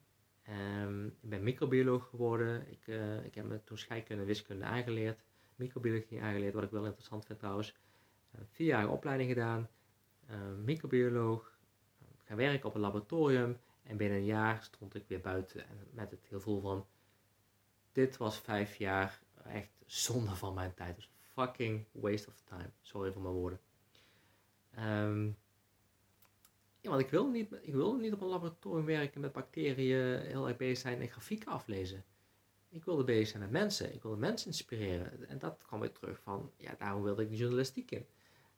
Um, 0.52 1.06
ik 1.06 1.30
ben 1.30 1.44
microbioloog 1.44 2.10
geworden. 2.10 2.72
Ik, 2.72 2.88
ik 3.24 3.36
heb 3.36 3.46
me 3.46 3.64
toen 3.64 3.78
scheikunde 3.78 4.22
en 4.22 4.28
wiskunde 4.28 4.66
aangeleerd 4.66 5.24
microbiologie 5.62 6.22
aangeleerd, 6.22 6.54
wat 6.54 6.64
ik 6.64 6.72
wel 6.72 6.86
interessant 6.86 7.26
vind 7.26 7.40
trouwens. 7.40 7.76
Uh, 8.36 8.42
vier 8.50 8.68
jaar 8.68 8.90
opleiding 8.90 9.30
gedaan, 9.30 9.70
uh, 10.30 10.38
microbioloog, 10.64 11.60
gaan 12.24 12.38
werken 12.38 12.70
op 12.70 12.76
een 12.76 12.82
laboratorium 12.82 13.58
en 13.84 13.98
binnen 13.98 14.18
een 14.18 14.26
jaar 14.26 14.64
stond 14.64 14.96
ik 14.96 15.08
weer 15.08 15.22
buiten 15.22 15.68
en 15.68 15.88
met 15.92 16.12
het 16.12 16.26
gevoel 16.28 16.62
van, 16.62 16.88
dit 17.92 18.18
was 18.18 18.40
vijf 18.40 18.76
jaar 18.76 19.22
echt 19.44 19.72
zonde 19.86 20.36
van 20.36 20.54
mijn 20.54 20.74
tijd. 20.74 20.96
Dus 20.96 21.12
fucking 21.20 21.86
waste 21.92 22.28
of 22.28 22.42
time. 22.44 22.72
Sorry 22.82 23.12
voor 23.12 23.22
mijn 23.22 23.34
woorden. 23.34 23.60
Um, 24.80 25.38
ja, 26.82 26.90
want 26.90 27.02
ik 27.02 27.10
wil, 27.10 27.30
niet, 27.30 27.52
ik 27.62 27.74
wil 27.74 27.96
niet 27.96 28.14
op 28.14 28.22
een 28.22 28.28
laboratorium 28.28 28.86
werken 28.86 29.22
met 29.22 29.32
bacteriën, 29.32 30.20
heel 30.20 30.48
erg 30.48 30.58
bezig 30.58 30.78
zijn 30.78 31.02
en 31.02 31.08
grafieken 31.08 31.52
aflezen. 31.52 32.06
Ik 32.70 32.84
wilde 32.84 33.04
bezig 33.04 33.28
zijn 33.28 33.42
met 33.42 33.52
mensen. 33.52 33.94
Ik 33.94 34.02
wilde 34.02 34.18
mensen 34.18 34.48
inspireren. 34.48 35.28
En 35.28 35.40
dat 35.40 35.64
kwam 35.66 35.80
weer 35.80 35.92
terug 35.92 36.20
van, 36.22 36.52
ja, 36.58 36.76
daarom 36.78 37.04
wilde 37.04 37.22
ik 37.24 37.30
de 37.30 37.36
journalistiek 37.36 37.92
in. 37.92 38.06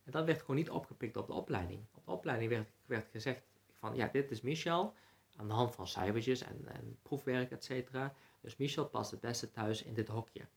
En 0.04 0.12
dat 0.12 0.26
werd 0.26 0.40
gewoon 0.40 0.56
niet 0.56 0.70
opgepikt 0.70 1.18
op 1.18 1.28
de 1.28 1.34
opleiding. 1.34 1.86
Op 1.94 2.06
de 2.06 2.12
opleiding 2.12 2.50
werd, 2.50 2.70
werd 2.86 3.12
gezegd 3.12 3.44
van, 3.74 3.96
ja, 3.96 4.08
dit 4.08 4.32
is 4.32 4.42
Michel. 4.42 4.94
Aan 5.36 5.48
de 5.48 5.54
hand 5.54 5.76
van 5.76 5.88
cijfertjes 5.88 6.42
en, 6.42 6.68
en 6.68 6.98
proefwerk, 7.02 7.52
et 7.52 7.64
cetera. 7.64 8.16
Dus 8.42 8.58
Michel 8.58 8.88
past 8.88 9.12
het 9.12 9.20
beste 9.20 9.52
thuis 9.52 9.84
in 9.84 9.94
dit 9.94 10.08
hokje. 10.08 10.48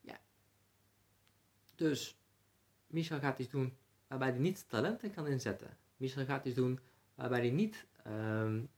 Ja. 0.00 0.20
Dus 1.74 2.18
Michel 2.86 3.18
gaat 3.18 3.38
iets 3.38 3.50
doen 3.50 3.76
waarbij 4.06 4.28
hij 4.28 4.38
niet 4.38 4.68
talenten 4.68 5.14
kan 5.14 5.26
inzetten. 5.26 5.76
Michel 6.02 6.24
gaat 6.24 6.44
iets 6.44 6.54
doen 6.54 6.80
waarbij 7.14 7.38
hij 7.38 7.50
niet 7.50 7.86
um, 8.06 8.68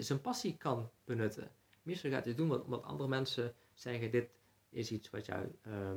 zijn 0.00 0.20
passie 0.20 0.56
kan 0.56 0.90
benutten. 1.04 1.50
Michel 1.82 2.10
gaat 2.10 2.24
dit 2.24 2.36
doen 2.36 2.62
omdat 2.64 2.82
andere 2.82 3.08
mensen 3.08 3.54
zeggen: 3.74 4.10
dit 4.10 4.30
is 4.68 4.90
iets 4.90 5.10
wat, 5.10 5.26
jou, 5.26 5.46
uh, 5.66 5.90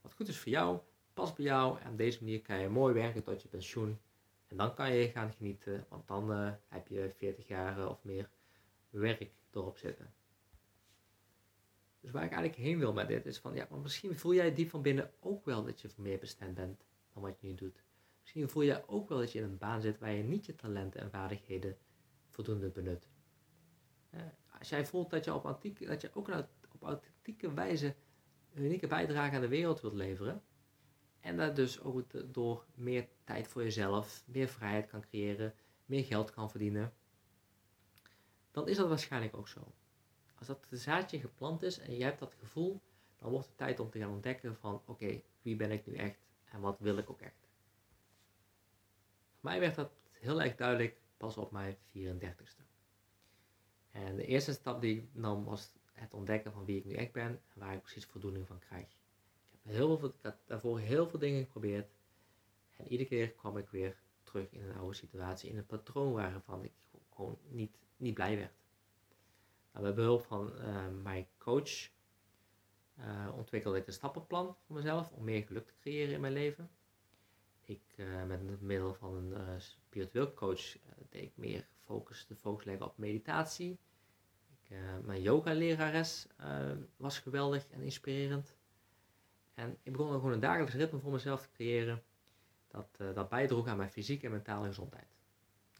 wat 0.00 0.12
goed 0.14 0.28
is 0.28 0.38
voor 0.38 0.52
jou, 0.52 0.78
past 1.12 1.34
bij 1.36 1.44
jou. 1.44 1.80
En 1.80 1.90
op 1.90 1.98
deze 1.98 2.22
manier 2.22 2.42
kan 2.42 2.60
je 2.60 2.68
mooi 2.68 2.94
werken 2.94 3.22
tot 3.22 3.42
je 3.42 3.48
pensioen. 3.48 3.98
En 4.46 4.56
dan 4.56 4.74
kan 4.74 4.92
je 4.94 5.08
gaan 5.08 5.32
genieten, 5.32 5.86
want 5.88 6.06
dan 6.06 6.30
uh, 6.30 6.52
heb 6.68 6.88
je 6.88 7.10
40 7.16 7.48
jaar 7.48 7.88
of 7.88 8.04
meer 8.04 8.30
werk 8.90 9.30
erop 9.52 9.78
zitten. 9.78 10.14
Dus 12.00 12.10
waar 12.10 12.24
ik 12.24 12.32
eigenlijk 12.32 12.62
heen 12.62 12.78
wil 12.78 12.92
met 12.92 13.08
dit 13.08 13.26
is 13.26 13.38
van, 13.38 13.54
ja, 13.54 13.66
maar 13.70 13.80
misschien 13.80 14.18
voel 14.18 14.34
jij 14.34 14.54
diep 14.54 14.70
van 14.70 14.82
binnen 14.82 15.10
ook 15.20 15.44
wel 15.44 15.64
dat 15.64 15.80
je 15.80 15.88
meer 15.96 16.18
bestemd 16.18 16.54
bent 16.54 16.84
dan 17.12 17.22
wat 17.22 17.40
je 17.40 17.46
nu 17.46 17.54
doet. 17.54 17.82
Misschien 18.24 18.48
voel 18.48 18.64
jij 18.64 18.86
ook 18.86 19.08
wel 19.08 19.18
dat 19.18 19.32
je 19.32 19.38
in 19.38 19.44
een 19.44 19.58
baan 19.58 19.80
zit 19.80 19.98
waar 19.98 20.12
je 20.12 20.22
niet 20.22 20.46
je 20.46 20.54
talenten 20.54 21.00
en 21.00 21.10
vaardigheden 21.10 21.76
voldoende 22.28 22.68
benut. 22.68 23.08
als 24.58 24.68
jij 24.68 24.86
voelt 24.86 25.10
dat 25.10 25.24
je, 25.24 25.34
op 25.34 25.46
antiek, 25.46 25.86
dat 25.86 26.00
je 26.00 26.10
ook 26.14 26.28
op 26.72 26.82
authentieke 26.82 27.54
wijze 27.54 27.94
een 28.54 28.64
unieke 28.64 28.86
bijdrage 28.86 29.34
aan 29.34 29.40
de 29.40 29.48
wereld 29.48 29.80
wilt 29.80 29.94
leveren, 29.94 30.42
en 31.20 31.36
dat 31.36 31.56
dus 31.56 31.80
ook 31.80 32.32
door 32.34 32.66
meer 32.74 33.08
tijd 33.24 33.48
voor 33.48 33.62
jezelf, 33.62 34.24
meer 34.26 34.48
vrijheid 34.48 34.86
kan 34.86 35.00
creëren, 35.00 35.54
meer 35.86 36.04
geld 36.04 36.30
kan 36.30 36.50
verdienen, 36.50 36.92
dan 38.50 38.68
is 38.68 38.76
dat 38.76 38.88
waarschijnlijk 38.88 39.36
ook 39.36 39.48
zo. 39.48 39.74
Als 40.34 40.46
dat 40.46 40.66
zaadje 40.70 41.20
geplant 41.20 41.62
is 41.62 41.78
en 41.78 41.96
je 41.96 42.04
hebt 42.04 42.18
dat 42.18 42.34
gevoel, 42.34 42.82
dan 43.16 43.30
wordt 43.30 43.46
het 43.46 43.56
tijd 43.56 43.80
om 43.80 43.90
te 43.90 43.98
gaan 43.98 44.10
ontdekken 44.10 44.56
van 44.56 44.82
oké, 44.86 45.22
wie 45.42 45.56
ben 45.56 45.70
ik 45.70 45.86
nu 45.86 45.94
echt 45.94 46.18
en 46.44 46.60
wat 46.60 46.78
wil 46.78 46.96
ik 46.96 47.10
ook 47.10 47.20
echt. 47.20 47.43
Mij 49.44 49.60
werd 49.60 49.74
dat 49.74 49.90
heel 50.10 50.42
erg 50.42 50.56
duidelijk 50.56 51.00
pas 51.16 51.36
op 51.36 51.50
mijn 51.50 51.76
34ste. 51.76 52.62
En 53.90 54.16
de 54.16 54.26
eerste 54.26 54.52
stap 54.52 54.80
die 54.80 54.96
ik 54.96 55.08
nam 55.12 55.44
was 55.44 55.72
het 55.92 56.14
ontdekken 56.14 56.52
van 56.52 56.64
wie 56.64 56.78
ik 56.78 56.84
nu 56.84 56.94
echt 56.94 57.12
ben 57.12 57.26
en 57.26 57.60
waar 57.60 57.74
ik 57.74 57.82
precies 57.82 58.04
voldoening 58.04 58.46
van 58.46 58.58
krijg. 58.58 58.84
Ik, 58.84 59.58
heb 59.62 59.74
heel 59.74 59.98
veel, 59.98 60.08
ik 60.08 60.34
daarvoor 60.46 60.78
heel 60.78 61.08
veel 61.08 61.18
dingen 61.18 61.44
geprobeerd 61.44 61.90
en 62.76 62.88
iedere 62.88 63.08
keer 63.08 63.30
kwam 63.30 63.56
ik 63.56 63.68
weer 63.68 63.96
terug 64.22 64.52
in 64.52 64.62
een 64.62 64.76
oude 64.76 64.96
situatie, 64.96 65.50
in 65.50 65.58
een 65.58 65.66
patroon 65.66 66.12
waarvan 66.12 66.64
ik 66.64 66.72
gewoon 67.14 67.38
niet, 67.48 67.76
niet 67.96 68.14
blij 68.14 68.36
werd. 68.36 68.54
Nou, 69.72 69.84
met 69.84 69.94
behulp 69.94 70.24
van 70.24 70.52
uh, 70.58 70.86
mijn 71.02 71.26
coach 71.38 71.90
uh, 72.98 73.32
ontwikkelde 73.34 73.78
ik 73.78 73.86
een 73.86 73.92
stappenplan 73.92 74.56
voor 74.66 74.76
mezelf 74.76 75.10
om 75.10 75.24
meer 75.24 75.42
geluk 75.42 75.66
te 75.66 75.74
creëren 75.80 76.14
in 76.14 76.20
mijn 76.20 76.32
leven. 76.32 76.70
Ik, 77.64 77.82
uh, 77.96 78.24
met 78.24 78.60
middel 78.60 78.94
van 78.94 79.14
een 79.14 79.30
uh, 79.30 79.58
spiritueel 79.58 80.34
coach 80.34 80.76
deed 81.08 81.22
ik 81.22 81.32
meer 81.34 81.66
focus, 81.84 82.26
de 82.26 82.36
focus 82.36 82.64
leggen 82.64 82.86
op 82.86 82.98
meditatie. 82.98 83.78
Ik, 84.62 84.76
mijn 85.04 85.22
yoga-lerares 85.22 86.26
was 86.96 87.18
geweldig 87.18 87.66
en 87.70 87.80
inspirerend. 87.80 88.56
En 89.54 89.78
ik 89.82 89.92
begon 89.92 90.12
gewoon 90.12 90.32
een 90.32 90.40
dagelijks 90.40 90.74
ritme 90.74 90.98
voor 90.98 91.12
mezelf 91.12 91.42
te 91.42 91.48
creëren 91.52 92.02
dat, 92.68 93.14
dat 93.14 93.28
bijdroeg 93.28 93.66
aan 93.66 93.76
mijn 93.76 93.90
fysieke 93.90 94.26
en 94.26 94.32
mentale 94.32 94.66
gezondheid. 94.66 95.08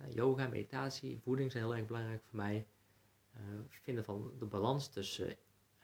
yoga, 0.09 0.49
meditatie, 0.49 1.21
voeding 1.23 1.53
zijn 1.53 1.65
heel 1.65 1.77
erg 1.77 1.87
belangrijk 1.87 2.23
voor 2.23 2.37
mij. 2.37 2.67
vinden 3.69 4.05
van 4.05 4.33
de 4.39 4.47
balans 4.47 4.89
tussen 4.89 5.37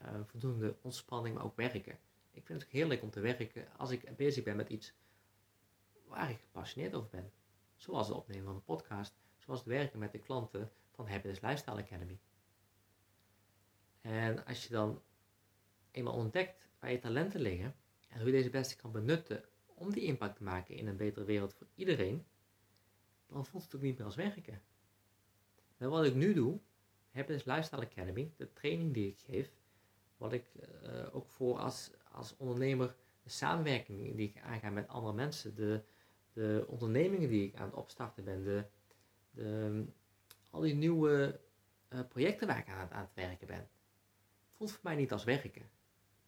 uh, 0.02 0.08
voldoende 0.26 0.76
ontspanning, 0.80 1.34
maar 1.34 1.44
ook 1.44 1.56
werken. 1.56 1.98
Ik 2.30 2.46
vind 2.46 2.62
het 2.62 2.70
heerlijk 2.70 3.02
om 3.02 3.10
te 3.10 3.20
werken 3.20 3.68
als 3.76 3.90
ik 3.90 4.16
bezig 4.16 4.44
ben 4.44 4.56
met 4.56 4.68
iets 4.68 4.92
waar 6.10 6.30
ik 6.30 6.38
gepassioneerd 6.40 6.94
over 6.94 7.10
ben. 7.10 7.32
Zoals 7.76 8.08
het 8.08 8.16
opnemen 8.16 8.44
van 8.44 8.54
een 8.54 8.64
podcast, 8.64 9.14
zoals 9.38 9.58
het 9.58 9.68
werken 9.68 9.98
met 9.98 10.12
de 10.12 10.18
klanten 10.18 10.72
van 10.90 11.08
Happiness 11.08 11.40
Lifestyle 11.40 11.82
Academy. 11.82 12.18
En 14.00 14.44
als 14.44 14.64
je 14.64 14.72
dan 14.72 15.02
eenmaal 15.90 16.14
ontdekt 16.14 16.68
waar 16.78 16.90
je 16.90 16.98
talenten 16.98 17.40
liggen 17.40 17.74
en 18.08 18.18
hoe 18.18 18.26
je 18.26 18.32
deze 18.32 18.50
beste 18.50 18.76
kan 18.76 18.92
benutten 18.92 19.44
om 19.66 19.92
die 19.92 20.02
impact 20.04 20.36
te 20.36 20.42
maken 20.42 20.74
in 20.74 20.86
een 20.86 20.96
betere 20.96 21.24
wereld 21.24 21.54
voor 21.54 21.66
iedereen, 21.74 22.26
dan 23.26 23.46
voelt 23.46 23.64
het 23.64 23.74
ook 23.74 23.80
niet 23.80 23.96
meer 23.96 24.06
als 24.06 24.16
werken. 24.16 24.62
En 25.76 25.90
wat 25.90 26.04
ik 26.04 26.14
nu 26.14 26.34
doe, 26.34 26.60
Happiness 27.10 27.44
Lifestyle 27.44 27.86
Academy, 27.86 28.32
de 28.36 28.52
training 28.52 28.94
die 28.94 29.08
ik 29.08 29.18
geef, 29.18 29.52
wat 30.16 30.32
ik 30.32 30.44
uh, 30.82 31.14
ook 31.14 31.28
voor 31.28 31.58
als, 31.58 31.90
als 32.12 32.36
ondernemer, 32.36 32.94
de 33.22 33.30
samenwerking 33.30 34.16
die 34.16 34.28
ik 34.28 34.42
aanga 34.42 34.70
met 34.70 34.88
andere 34.88 35.14
mensen, 35.14 35.54
de, 35.54 35.82
de 36.32 36.64
ondernemingen 36.68 37.28
die 37.28 37.46
ik 37.46 37.56
aan 37.56 37.66
het 37.66 37.74
opstarten 37.74 38.24
ben, 38.24 38.44
de, 38.44 38.64
de, 39.30 39.84
al 40.50 40.60
die 40.60 40.74
nieuwe 40.74 41.40
uh, 41.88 42.00
projecten 42.08 42.46
waar 42.46 42.58
ik 42.58 42.68
aan, 42.68 42.90
aan 42.90 43.04
het 43.04 43.14
werken 43.14 43.46
ben, 43.46 43.68
voelt 44.56 44.70
voor 44.70 44.80
mij 44.82 44.96
niet 44.96 45.12
als 45.12 45.24
werken. 45.24 45.70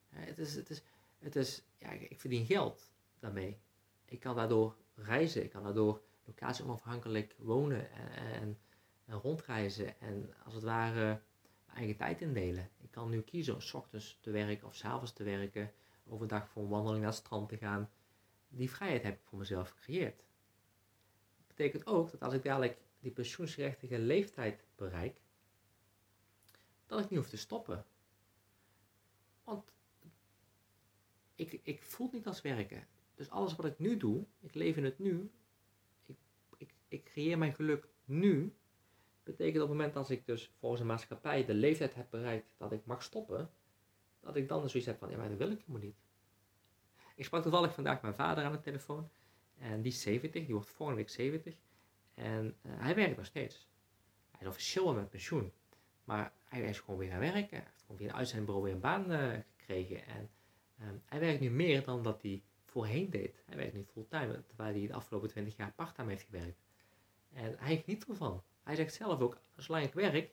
het 0.09 0.39
is, 0.39 0.55
het 0.55 0.71
is, 0.71 0.83
het 1.19 1.37
is, 1.37 1.63
ja, 1.77 1.91
ik 1.91 2.21
verdien 2.21 2.47
geld 2.47 2.93
daarmee. 3.19 3.59
Ik 4.05 4.21
kan 4.21 4.37
daardoor 4.37 4.77
reizen, 4.95 5.45
ik 5.45 5.51
kan 5.51 5.63
daardoor 5.63 6.03
locatie 6.25 6.65
onafhankelijk 6.65 7.35
wonen 7.39 7.91
en, 7.93 8.11
en, 8.11 8.59
en 9.05 9.19
rondreizen 9.19 10.01
en 10.01 10.35
als 10.45 10.55
het 10.55 10.63
ware 10.63 11.21
eigen 11.75 11.97
tijd 11.97 12.21
indelen. 12.21 12.71
Ik 12.81 12.91
kan 12.91 13.09
nu 13.09 13.21
kiezen 13.21 13.55
om 13.55 13.61
s 13.61 13.75
ochtends 13.75 14.19
te 14.21 14.31
werken 14.31 14.67
of 14.67 14.75
s 14.75 14.85
avonds 14.85 15.13
te 15.13 15.25
werken, 15.25 15.73
overdag 16.09 16.49
voor 16.49 16.63
een 16.63 16.69
wandeling 16.69 17.03
naar 17.03 17.13
het 17.13 17.21
strand 17.21 17.49
te 17.49 17.57
gaan. 17.57 17.91
Die 18.55 18.71
vrijheid 18.71 19.03
heb 19.03 19.15
ik 19.15 19.25
voor 19.25 19.39
mezelf 19.39 19.69
gecreëerd. 19.69 20.17
Dat 21.37 21.47
betekent 21.47 21.87
ook 21.87 22.11
dat 22.11 22.21
als 22.21 22.35
ik 22.35 22.43
dadelijk 22.43 22.79
die 23.01 23.11
pensioensgerechtige 23.11 23.99
leeftijd 23.99 24.65
bereik, 24.75 25.21
dat 26.87 27.01
ik 27.01 27.11
niet 27.11 27.19
hoef 27.19 27.29
te 27.29 27.37
stoppen. 27.37 27.85
Want 29.45 29.73
ik, 31.35 31.61
ik 31.63 31.83
voel 31.83 32.09
niet 32.13 32.27
als 32.27 32.43
werken. 32.43 32.87
Dus 33.15 33.31
alles 33.31 33.57
wat 33.57 33.67
ik 33.67 33.79
nu 33.79 33.97
doe, 33.97 34.25
ik 34.41 34.55
leef 34.55 34.77
in 34.77 34.85
het 34.85 34.99
nu, 34.99 35.31
ik, 36.07 36.17
ik, 36.57 36.75
ik 36.89 37.05
creëer 37.05 37.39
mijn 37.39 37.55
geluk 37.55 37.89
nu 38.05 38.55
betekent 39.23 39.63
op 39.63 39.69
het 39.69 39.79
moment 39.79 39.95
dat 39.95 40.11
ik 40.11 40.27
dus 40.27 40.53
volgens 40.59 40.81
een 40.81 40.87
maatschappij 40.87 41.45
de 41.45 41.55
leeftijd 41.55 41.95
heb 41.95 42.11
bereikt 42.11 42.55
dat 42.57 42.73
ik 42.73 42.87
mag 42.87 43.03
stoppen, 43.03 43.51
dat 44.21 44.37
ik 44.37 44.49
dan 44.49 44.69
zoiets 44.69 44.89
heb 44.89 44.99
van, 44.99 45.11
ja 45.11 45.17
maar 45.17 45.29
dat 45.29 45.39
wil 45.39 45.51
ik 45.51 45.61
helemaal 45.61 45.87
niet. 45.87 45.97
Ik 47.15 47.25
sprak 47.25 47.43
toevallig 47.43 47.75
vandaag 47.75 48.03
mijn 48.03 48.15
vader 48.15 48.45
aan 48.45 48.53
de 48.53 48.61
telefoon 48.61 49.11
en 49.59 49.83
die 49.83 49.93
is 49.93 50.01
70, 50.01 50.45
die 50.45 50.55
wordt 50.55 50.71
volgende 50.71 51.01
week 51.01 51.11
70 51.11 51.55
en 52.15 52.57
uh, 52.63 52.73
hij 52.77 52.95
werkt 52.95 53.17
nog 53.17 53.27
steeds. 53.27 53.69
Hij 54.31 54.41
is 54.41 54.47
officieel 54.47 54.95
met 54.95 55.11
pensioen, 55.11 55.53
maar 56.05 56.33
hij 56.45 56.63
is 56.63 56.81
gewoon 56.81 56.99
weer 56.99 57.11
gaan 57.11 57.19
werken. 57.19 57.57
Hij 57.57 57.67
heeft 57.67 57.81
gewoon 57.81 57.97
weer 57.97 58.09
een 58.09 58.15
uitzendbureau 58.15 58.65
weer 58.65 58.75
een 58.75 58.81
baan 58.81 59.13
uh, 59.13 59.33
gekregen 59.57 60.07
en 60.07 60.31
um, 60.81 61.03
hij 61.07 61.21
werkt 61.21 61.41
nu 61.41 61.51
meer 61.51 61.85
dan 61.85 62.03
dat 62.03 62.23
hij 62.23 62.43
voorheen 62.65 63.11
deed. 63.11 63.43
Hij 63.47 63.57
werkt 63.57 63.75
nu 63.75 63.85
fulltime, 63.93 64.43
terwijl 64.47 64.75
hij 64.75 64.87
de 64.87 64.95
afgelopen 64.95 65.29
20 65.29 65.57
jaar 65.57 65.73
parttime 65.73 66.11
heeft 66.11 66.25
gewerkt. 66.25 66.61
En 67.33 67.55
hij 67.59 67.83
geniet 67.85 68.09
ervan. 68.09 68.43
Hij 68.63 68.75
zegt 68.75 68.95
zelf 68.95 69.21
ook, 69.21 69.39
zolang 69.57 69.85
ik 69.85 69.95
werk, 69.95 70.31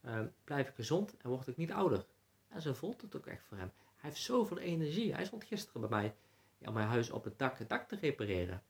uh, 0.00 0.20
blijf 0.44 0.68
ik 0.68 0.74
gezond 0.74 1.16
en 1.16 1.30
word 1.30 1.46
ik 1.46 1.56
niet 1.56 1.72
ouder. 1.72 2.06
En 2.48 2.62
zo 2.62 2.72
voelt 2.72 3.02
het 3.02 3.16
ook 3.16 3.26
echt 3.26 3.44
voor 3.44 3.56
hem. 3.56 3.72
Hij 4.06 4.14
heeft 4.14 4.26
zoveel 4.26 4.58
energie. 4.58 5.14
Hij 5.14 5.24
stond 5.24 5.44
gisteren 5.44 5.80
bij 5.80 5.90
mij 5.90 6.14
ja, 6.58 6.70
mijn 6.70 6.88
huis 6.88 7.10
op 7.10 7.24
het 7.24 7.38
dak, 7.38 7.58
het 7.58 7.68
dak 7.68 7.88
te 7.88 7.96
repareren. 7.96 8.62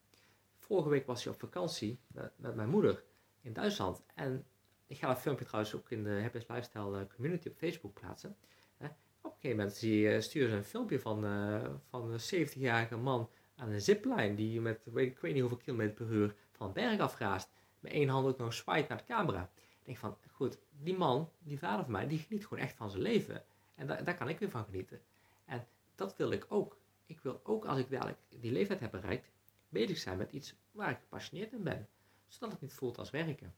Vorige 0.58 0.88
week 0.88 1.06
was 1.06 1.24
hij 1.24 1.32
op 1.32 1.38
vakantie 1.38 1.98
met, 2.06 2.32
met 2.36 2.54
mijn 2.54 2.68
moeder 2.68 3.02
in 3.40 3.52
Duitsland. 3.52 4.02
En 4.14 4.44
ik 4.86 4.98
ga 4.98 5.06
dat 5.06 5.18
filmpje 5.18 5.44
trouwens 5.44 5.74
ook 5.74 5.90
in 5.90 6.04
de 6.04 6.20
Happiness 6.20 6.48
Lifestyle 6.48 7.00
eh, 7.00 7.14
community 7.14 7.48
op 7.48 7.56
Facebook 7.56 7.94
plaatsen. 7.94 8.36
op 8.80 8.88
een 9.22 9.30
gegeven 9.30 9.56
moment 9.56 9.76
zie 9.76 9.98
je, 9.98 10.20
sturen 10.20 10.50
ze 10.50 10.56
een 10.56 10.64
filmpje 10.64 11.00
van, 11.00 11.24
uh, 11.24 11.64
van 11.88 12.10
een 12.12 12.48
70-jarige 12.48 12.96
man 12.96 13.30
aan 13.56 13.70
een 13.70 13.80
zipline 13.80 14.34
die 14.34 14.60
met 14.60 14.80
weet, 14.84 15.10
ik 15.10 15.18
weet 15.18 15.32
niet 15.32 15.40
hoeveel 15.40 15.60
kilometer 15.60 15.94
per 15.94 16.14
uur 16.14 16.34
van 16.52 16.66
een 16.66 16.72
berg 16.72 17.00
afraast 17.00 17.50
met 17.80 17.92
één 17.92 18.08
hand 18.08 18.26
ook 18.26 18.38
nog 18.38 18.52
zwaait 18.52 18.88
naar 18.88 18.98
de 18.98 19.04
camera. 19.04 19.50
Ik 19.54 19.84
denk 19.84 19.98
van, 19.98 20.16
goed, 20.30 20.58
die 20.70 20.96
man, 20.96 21.30
die 21.38 21.58
vader 21.58 21.84
van 21.84 21.92
mij, 21.92 22.06
die 22.06 22.18
geniet 22.18 22.46
gewoon 22.46 22.64
echt 22.64 22.76
van 22.76 22.90
zijn 22.90 23.02
leven. 23.02 23.44
En 23.74 23.86
daar 23.86 24.16
kan 24.16 24.28
ik 24.28 24.38
weer 24.38 24.50
van 24.50 24.64
genieten. 24.64 25.00
En 25.46 25.66
dat 25.94 26.16
wil 26.16 26.30
ik 26.30 26.46
ook. 26.48 26.78
Ik 27.06 27.20
wil 27.20 27.40
ook, 27.44 27.64
als 27.64 27.78
ik 27.78 27.90
dadelijk 27.90 28.18
die 28.28 28.52
leeftijd 28.52 28.80
heb 28.80 28.90
bereikt, 28.90 29.30
bezig 29.68 29.98
zijn 29.98 30.18
met 30.18 30.32
iets 30.32 30.54
waar 30.70 30.90
ik 30.90 30.98
gepassioneerd 30.98 31.52
in 31.52 31.62
ben. 31.62 31.88
Zodat 32.26 32.52
het 32.52 32.60
niet 32.60 32.72
voelt 32.72 32.98
als 32.98 33.10
werken. 33.10 33.54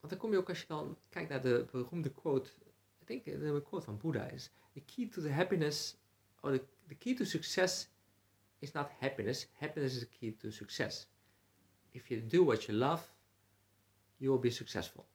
Want 0.00 0.12
dan 0.12 0.18
kom 0.18 0.32
je 0.32 0.38
ook 0.38 0.48
als 0.48 0.60
je 0.60 0.66
dan 0.66 0.98
kijkt 1.08 1.30
naar 1.30 1.42
de 1.42 1.66
beroemde 1.70 2.12
quote, 2.12 2.50
ik 2.98 3.06
denk 3.06 3.24
de 3.24 3.62
quote 3.64 3.84
van 3.84 3.98
Boeddha 3.98 4.26
is, 4.26 4.50
the 4.72 4.80
key 4.80 5.08
to 5.08 5.22
the 5.22 5.32
happiness, 5.32 5.96
or 6.40 6.52
the, 6.52 6.64
the 6.88 6.94
key 6.94 7.14
to 7.14 7.24
success 7.24 7.88
is 8.58 8.72
not 8.72 8.90
happiness. 8.98 9.48
Happiness 9.52 9.94
is 9.94 10.00
the 10.00 10.08
key 10.08 10.32
to 10.32 10.50
success. 10.50 11.08
If 11.90 12.08
you 12.08 12.26
do 12.26 12.44
what 12.44 12.64
you 12.64 12.78
love, 12.78 13.02
you 14.16 14.30
will 14.30 14.40
be 14.40 14.50
successful. 14.50 15.06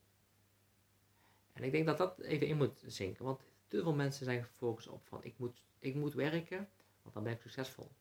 En 1.53 1.63
ik 1.63 1.71
denk 1.71 1.85
dat 1.85 1.97
dat 1.97 2.19
even 2.19 2.47
in 2.47 2.57
moet 2.57 2.83
zinken, 2.85 3.25
want 3.25 3.48
te 3.69 3.81
veel 3.81 3.93
mensen 3.93 4.25
zijn 4.25 4.43
gefocust 4.43 4.87
op 4.87 5.07
van 5.07 5.23
ik 5.23 5.37
moet, 5.37 5.63
ik 5.79 5.95
moet 5.95 6.13
werken, 6.13 6.69
want 7.01 7.13
dan 7.13 7.23
ben 7.23 7.33
ik 7.33 7.41
succesvol. 7.41 7.91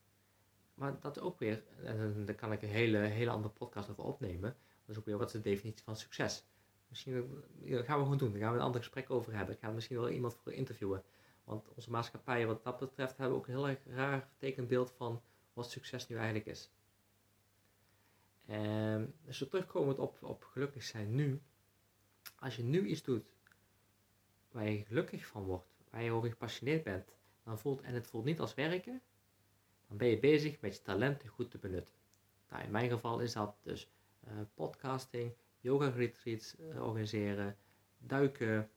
Maar 0.74 1.00
dat 1.00 1.20
ook 1.20 1.38
weer, 1.38 1.64
en 1.82 2.24
daar 2.24 2.34
kan 2.34 2.52
ik 2.52 2.62
een 2.62 2.68
hele, 2.68 2.98
hele 2.98 3.30
andere 3.30 3.54
podcast 3.54 3.90
over 3.90 4.04
opnemen, 4.04 4.56
dat 4.80 4.96
is 4.96 4.98
ook 4.98 5.04
weer 5.04 5.18
wat 5.18 5.26
is 5.26 5.32
de 5.32 5.40
definitie 5.40 5.84
van 5.84 5.96
succes. 5.96 6.44
Misschien 6.88 7.44
dat 7.58 7.84
gaan 7.84 7.96
we 7.96 8.02
gewoon 8.02 8.18
doen, 8.18 8.32
daar 8.32 8.40
gaan 8.40 8.52
we 8.52 8.58
een 8.58 8.64
ander 8.64 8.80
gesprek 8.80 9.10
over 9.10 9.34
hebben. 9.34 9.54
Ik 9.54 9.60
ga 9.60 9.70
misschien 9.70 9.98
wel 9.98 10.10
iemand 10.10 10.34
voor 10.34 10.52
interviewen. 10.52 11.02
Want 11.44 11.68
onze 11.74 11.90
maatschappij, 11.90 12.46
wat 12.46 12.64
dat 12.64 12.78
betreft, 12.78 13.16
hebben 13.16 13.36
ook 13.36 13.46
een 13.46 13.54
heel 13.54 13.68
erg 13.68 13.78
raar 13.84 14.26
vertekend 14.26 14.68
beeld 14.68 14.92
van 14.96 15.22
wat 15.52 15.70
succes 15.70 16.08
nu 16.08 16.16
eigenlijk 16.16 16.46
is. 16.46 16.70
En 18.46 19.14
dus 19.24 19.38
we 19.38 19.48
terugkomend 19.48 19.98
op, 19.98 20.22
op 20.22 20.44
gelukkig 20.44 20.82
zijn 20.82 21.14
nu. 21.14 21.42
Als 22.38 22.56
je 22.56 22.62
nu 22.62 22.86
iets 22.86 23.02
doet 23.02 23.26
waar 24.50 24.70
je 24.70 24.84
gelukkig 24.84 25.26
van 25.26 25.42
wordt, 25.42 25.76
waar 25.90 26.02
je 26.02 26.10
over 26.10 26.28
gepassioneerd 26.28 26.82
bent, 26.82 27.14
dan 27.44 27.58
voelt, 27.58 27.80
en 27.80 27.94
het 27.94 28.06
voelt 28.06 28.24
niet 28.24 28.40
als 28.40 28.54
werken, 28.54 29.02
dan 29.88 29.96
ben 29.96 30.08
je 30.08 30.18
bezig 30.18 30.60
met 30.60 30.76
je 30.76 30.82
talenten 30.82 31.28
goed 31.28 31.50
te 31.50 31.58
benutten. 31.58 31.94
Nou, 32.50 32.64
in 32.64 32.70
mijn 32.70 32.90
geval 32.90 33.20
is 33.20 33.32
dat 33.32 33.56
dus 33.62 33.90
uh, 34.28 34.32
podcasting, 34.54 35.34
yoga 35.60 35.88
retreats 35.88 36.56
eh, 36.56 36.82
organiseren, 36.82 37.56
duiken 37.98 38.70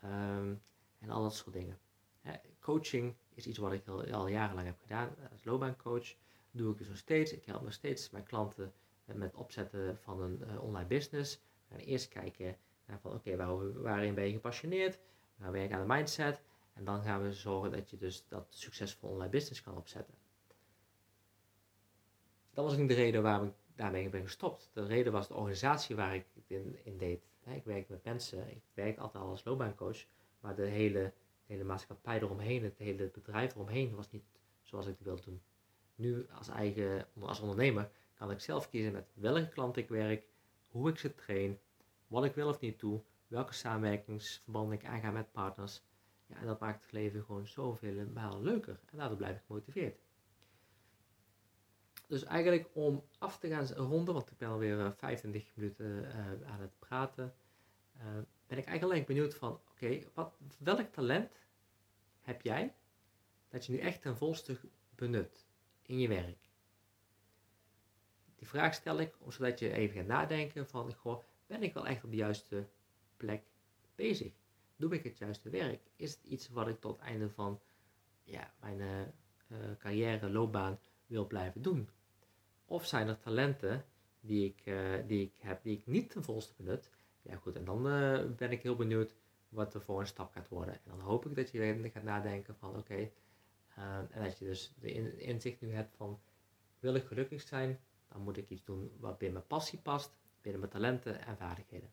ehm, 0.00 0.54
en 0.98 1.10
al 1.10 1.22
dat 1.22 1.34
soort 1.34 1.54
dingen. 1.54 1.78
Hè, 2.20 2.32
coaching 2.60 3.16
is 3.34 3.46
iets 3.46 3.58
wat 3.58 3.72
ik 3.72 3.88
al, 3.88 4.28
jarenlang 4.28 4.66
heb 4.66 4.78
gedaan 4.80 5.16
als 5.32 5.44
loopbaancoach. 5.44 6.14
Doe 6.50 6.72
ik 6.72 6.78
dus 6.78 6.88
nog 6.88 6.96
steeds. 6.96 7.32
Ik 7.32 7.44
help 7.44 7.62
nog 7.62 7.72
steeds 7.72 8.10
mijn 8.10 8.24
klanten 8.24 8.72
met 9.04 9.20
het 9.20 9.34
opzetten 9.34 9.98
van 9.98 10.20
een 10.20 10.60
online 10.60 10.88
business. 10.88 11.40
Gaan 11.68 11.78
eerst 11.78 12.08
kijken 12.08 12.56
van 12.98 13.12
oké, 13.12 13.36
waar, 13.36 13.82
waarin 13.82 14.14
ben 14.14 14.24
je 14.24 14.32
gepassioneerd? 14.32 14.98
We 15.36 15.50
werken 15.50 15.76
aan 15.76 15.88
de 15.88 15.94
mindset. 15.94 16.42
En 16.72 16.84
dan 16.84 17.02
gaan 17.02 17.22
we 17.22 17.32
zorgen 17.32 17.70
dat 17.70 17.90
je 17.90 17.96
dus 17.96 18.24
dat 18.28 18.46
succesvol 18.48 19.10
online 19.10 19.30
business 19.30 19.62
kan 19.62 19.76
opzetten. 19.76 20.14
Dat 22.50 22.64
was 22.64 22.78
ook 22.78 22.88
de 22.88 22.94
reden 22.94 23.22
waarom 23.22 23.46
ik 23.46 23.54
daarmee 23.74 24.08
ben 24.08 24.22
gestopt. 24.22 24.70
De 24.72 24.86
reden 24.86 25.12
was 25.12 25.28
de 25.28 25.34
organisatie 25.34 25.96
waar 25.96 26.14
ik 26.14 26.26
in, 26.46 26.78
in 26.84 26.98
deed. 26.98 27.28
Ik 27.44 27.64
werk 27.64 27.88
met 27.88 28.04
mensen, 28.04 28.50
ik 28.50 28.62
werk 28.74 28.98
altijd 28.98 29.24
al 29.24 29.30
als 29.30 29.44
loopbaancoach, 29.44 30.04
maar 30.40 30.54
de 30.54 30.66
hele, 30.66 31.12
hele 31.46 31.64
maatschappij 31.64 32.16
eromheen, 32.16 32.62
het 32.62 32.78
hele 32.78 33.10
bedrijf 33.12 33.54
eromheen 33.54 33.94
was 33.94 34.10
niet 34.10 34.24
zoals 34.62 34.86
ik 34.86 34.94
het 34.96 35.06
wilde 35.06 35.22
doen. 35.22 35.42
Nu 35.94 36.26
als 36.38 36.48
eigen, 36.48 37.06
als 37.20 37.40
ondernemer 37.40 37.90
kan 38.14 38.30
ik 38.30 38.40
zelf 38.40 38.68
kiezen 38.68 38.92
met 38.92 39.06
welke 39.14 39.48
klant 39.48 39.76
ik 39.76 39.88
werk, 39.88 40.24
hoe 40.68 40.88
ik 40.88 40.98
ze 40.98 41.14
train, 41.14 41.58
wat 42.10 42.24
ik 42.24 42.34
wil 42.34 42.48
of 42.48 42.60
niet 42.60 42.80
doe, 42.80 43.02
welke 43.26 43.52
samenwerkingsverbanden 43.52 44.78
ik 44.78 44.84
aanga 44.84 45.10
met 45.10 45.32
partners. 45.32 45.82
Ja, 46.26 46.36
en 46.36 46.46
dat 46.46 46.60
maakt 46.60 46.82
het 46.82 46.92
leven 46.92 47.24
gewoon 47.24 47.46
zoveel 47.46 48.06
leuker 48.40 48.80
en 48.86 48.98
daardoor 48.98 49.16
blijf 49.16 49.36
ik 49.36 49.42
gemotiveerd. 49.46 50.00
Dus 52.06 52.24
eigenlijk 52.24 52.68
om 52.72 53.04
af 53.18 53.38
te 53.38 53.48
gaan 53.48 53.66
ronden, 53.66 54.14
want 54.14 54.30
ik 54.30 54.38
ben 54.38 54.48
alweer 54.48 54.94
25 54.96 55.42
eh, 55.42 55.56
minuten 55.56 55.86
uh, 55.86 56.50
aan 56.50 56.60
het 56.60 56.78
praten, 56.78 57.34
uh, 57.96 58.02
ben 58.46 58.58
ik 58.58 58.64
eigenlijk 58.64 59.06
benieuwd 59.06 59.34
van, 59.34 59.60
oké, 59.70 60.00
wat 60.14 60.38
welk 60.58 60.92
talent 60.92 61.46
heb 62.20 62.42
jij 62.42 62.74
dat 63.48 63.66
je 63.66 63.72
nu 63.72 63.78
echt 63.78 64.02
ten 64.02 64.16
volste 64.16 64.58
benut 64.94 65.46
in 65.82 65.98
je 65.98 66.08
werk? 66.08 66.48
Die 68.36 68.48
vraag 68.48 68.74
stel 68.74 68.98
ik 68.98 69.16
zodat 69.28 69.58
je 69.58 69.72
even 69.72 69.96
gaat 69.96 70.06
nadenken 70.06 70.66
van, 70.66 70.94
ben 71.50 71.62
ik 71.62 71.74
wel 71.74 71.86
echt 71.86 72.04
op 72.04 72.10
de 72.10 72.16
juiste 72.16 72.66
plek 73.16 73.42
bezig? 73.94 74.32
Doe 74.76 74.94
ik 74.94 75.04
het 75.04 75.18
juiste 75.18 75.50
werk? 75.50 75.80
Is 75.96 76.10
het 76.10 76.24
iets 76.24 76.48
wat 76.48 76.68
ik 76.68 76.80
tot 76.80 76.96
het 76.98 77.06
einde 77.06 77.30
van 77.30 77.60
ja, 78.22 78.52
mijn 78.60 79.12
carrière, 79.78 80.30
loopbaan 80.30 80.78
wil 81.06 81.26
blijven 81.26 81.62
doen? 81.62 81.88
Of 82.64 82.86
zijn 82.86 83.08
er 83.08 83.18
talenten 83.18 83.84
die 84.20 84.44
ik, 84.44 84.66
uh, 84.66 85.06
die 85.06 85.22
ik 85.22 85.32
heb, 85.38 85.62
die 85.62 85.78
ik 85.78 85.86
niet 85.86 86.10
ten 86.10 86.24
volste 86.24 86.54
benut? 86.56 86.90
Ja 87.22 87.36
goed, 87.36 87.56
en 87.56 87.64
dan 87.64 87.82
ben 88.36 88.50
ik 88.50 88.62
heel 88.62 88.76
benieuwd 88.76 89.14
wat 89.48 89.76
voor 89.78 90.00
een 90.00 90.06
stap 90.06 90.32
gaat 90.32 90.48
worden. 90.48 90.74
En 90.74 90.80
dan 90.84 91.00
hoop 91.00 91.26
ik 91.26 91.36
dat 91.36 91.50
je 91.50 91.90
gaat 91.92 92.02
nadenken 92.02 92.56
van 92.56 92.76
oké, 92.76 93.10
en 94.10 94.22
dat 94.22 94.38
je 94.38 94.44
dus 94.44 94.74
de 94.78 95.16
inzicht 95.16 95.60
nu 95.60 95.72
hebt 95.72 95.96
van 95.96 96.20
wil 96.78 96.94
ik 96.94 97.04
gelukkig 97.04 97.40
zijn, 97.40 97.80
dan 98.08 98.22
moet 98.22 98.36
ik 98.36 98.50
iets 98.50 98.64
doen 98.64 98.92
wat 98.98 99.18
binnen 99.18 99.36
mijn 99.36 99.60
passie 99.60 99.78
past, 99.78 100.18
binnen 100.42 100.60
mijn 100.60 100.72
talenten 100.72 101.26
en 101.26 101.36
vaardigheden. 101.36 101.90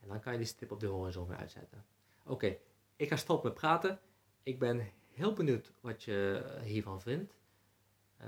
En 0.00 0.08
dan 0.08 0.20
kan 0.20 0.32
je 0.32 0.38
die 0.38 0.46
stip 0.46 0.70
op 0.70 0.80
de 0.80 0.86
horizon 0.86 1.34
uitzetten. 1.34 1.84
Oké, 2.24 2.56
ik 2.96 3.08
ga 3.08 3.16
stoppen 3.16 3.48
met 3.48 3.58
praten. 3.58 4.00
Ik 4.42 4.58
ben 4.58 4.90
heel 5.10 5.32
benieuwd 5.32 5.72
wat 5.80 6.02
je 6.02 6.44
hiervan 6.62 7.00
vindt. 7.00 7.34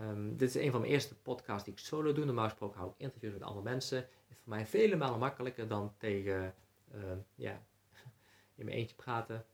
Um, 0.02 0.36
dit 0.36 0.48
is 0.48 0.54
een 0.54 0.70
van 0.70 0.80
mijn 0.80 0.92
eerste 0.92 1.14
podcasts 1.14 1.64
die 1.64 1.72
ik 1.72 1.78
solo 1.78 2.12
doe. 2.12 2.24
Normaal 2.24 2.48
gesproken 2.48 2.78
hou 2.78 2.90
ik 2.90 2.98
interviews 2.98 3.32
met 3.32 3.42
andere 3.42 3.64
mensen. 3.64 4.08
Is 4.28 4.36
voor 4.42 4.52
mij 4.54 4.66
vele 4.66 4.96
malen 4.96 5.18
makkelijker 5.18 5.68
dan 5.68 5.94
tegen, 5.96 6.54
uh, 6.94 7.02
ja, 7.34 7.62
in 8.56 8.64
mijn 8.64 8.76
eentje 8.76 8.96
praten. 8.96 9.44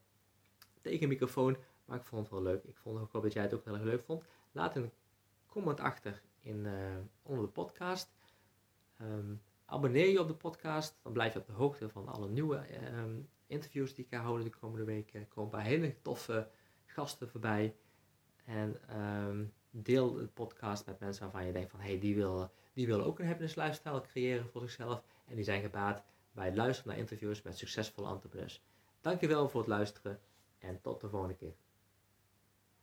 Tegen 0.81 1.03
een 1.03 1.09
microfoon. 1.09 1.57
Maar 1.85 1.97
ik 1.97 2.03
vond 2.03 2.21
het 2.21 2.31
wel 2.31 2.41
leuk. 2.41 2.63
Ik 2.63 2.77
vond 2.77 2.99
ook 2.99 3.23
dat 3.23 3.33
jij 3.33 3.43
het 3.43 3.53
ook 3.53 3.65
heel 3.65 3.73
erg 3.73 3.83
leuk 3.83 4.03
vond. 4.03 4.23
Laat 4.51 4.75
een 4.75 4.91
comment 5.47 5.79
achter 5.79 6.21
in, 6.39 6.65
uh, 6.65 6.97
onder 7.23 7.45
de 7.45 7.51
podcast. 7.51 8.13
Um, 9.03 9.41
abonneer 9.65 10.09
je 10.09 10.19
op 10.19 10.27
de 10.27 10.35
podcast. 10.35 10.99
Dan 11.01 11.13
blijf 11.13 11.33
je 11.33 11.39
op 11.39 11.45
de 11.45 11.53
hoogte 11.53 11.89
van 11.89 12.07
alle 12.07 12.29
nieuwe 12.29 12.65
um, 12.97 13.29
interviews 13.47 13.93
die 13.93 14.05
ik 14.05 14.13
ga 14.13 14.21
houden 14.21 14.45
de 14.45 14.57
komende 14.59 14.85
weken. 14.85 15.19
Er 15.19 15.25
komen 15.25 15.43
een 15.43 15.57
paar 15.59 15.67
hele 15.67 16.01
toffe 16.01 16.47
gasten 16.85 17.29
voorbij. 17.29 17.75
En 18.45 18.99
um, 18.99 19.53
deel 19.69 20.13
de 20.13 20.27
podcast 20.27 20.85
met 20.85 20.99
mensen 20.99 21.23
waarvan 21.23 21.45
je 21.45 21.53
denkt 21.53 21.71
van 21.71 21.79
hey, 21.79 21.99
die 21.99 22.15
willen 22.15 22.51
die 22.73 22.85
wil 22.85 23.03
ook 23.03 23.19
een 23.19 23.25
happiness 23.25 23.55
lifestyle 23.55 24.01
creëren 24.01 24.49
voor 24.49 24.61
zichzelf. 24.61 25.03
En 25.25 25.35
die 25.35 25.43
zijn 25.43 25.61
gebaat 25.61 26.03
bij 26.31 26.55
luisteren 26.55 26.91
naar 26.91 26.99
interviews 26.99 27.41
met 27.41 27.57
succesvolle 27.57 28.09
entrepreneurs. 28.09 28.63
Dankjewel 29.01 29.49
voor 29.49 29.59
het 29.59 29.69
luisteren 29.69 30.19
en 30.59 30.81
tot 30.81 31.01
de 31.01 31.09
volgende 31.09 31.35
keer. 31.35 31.53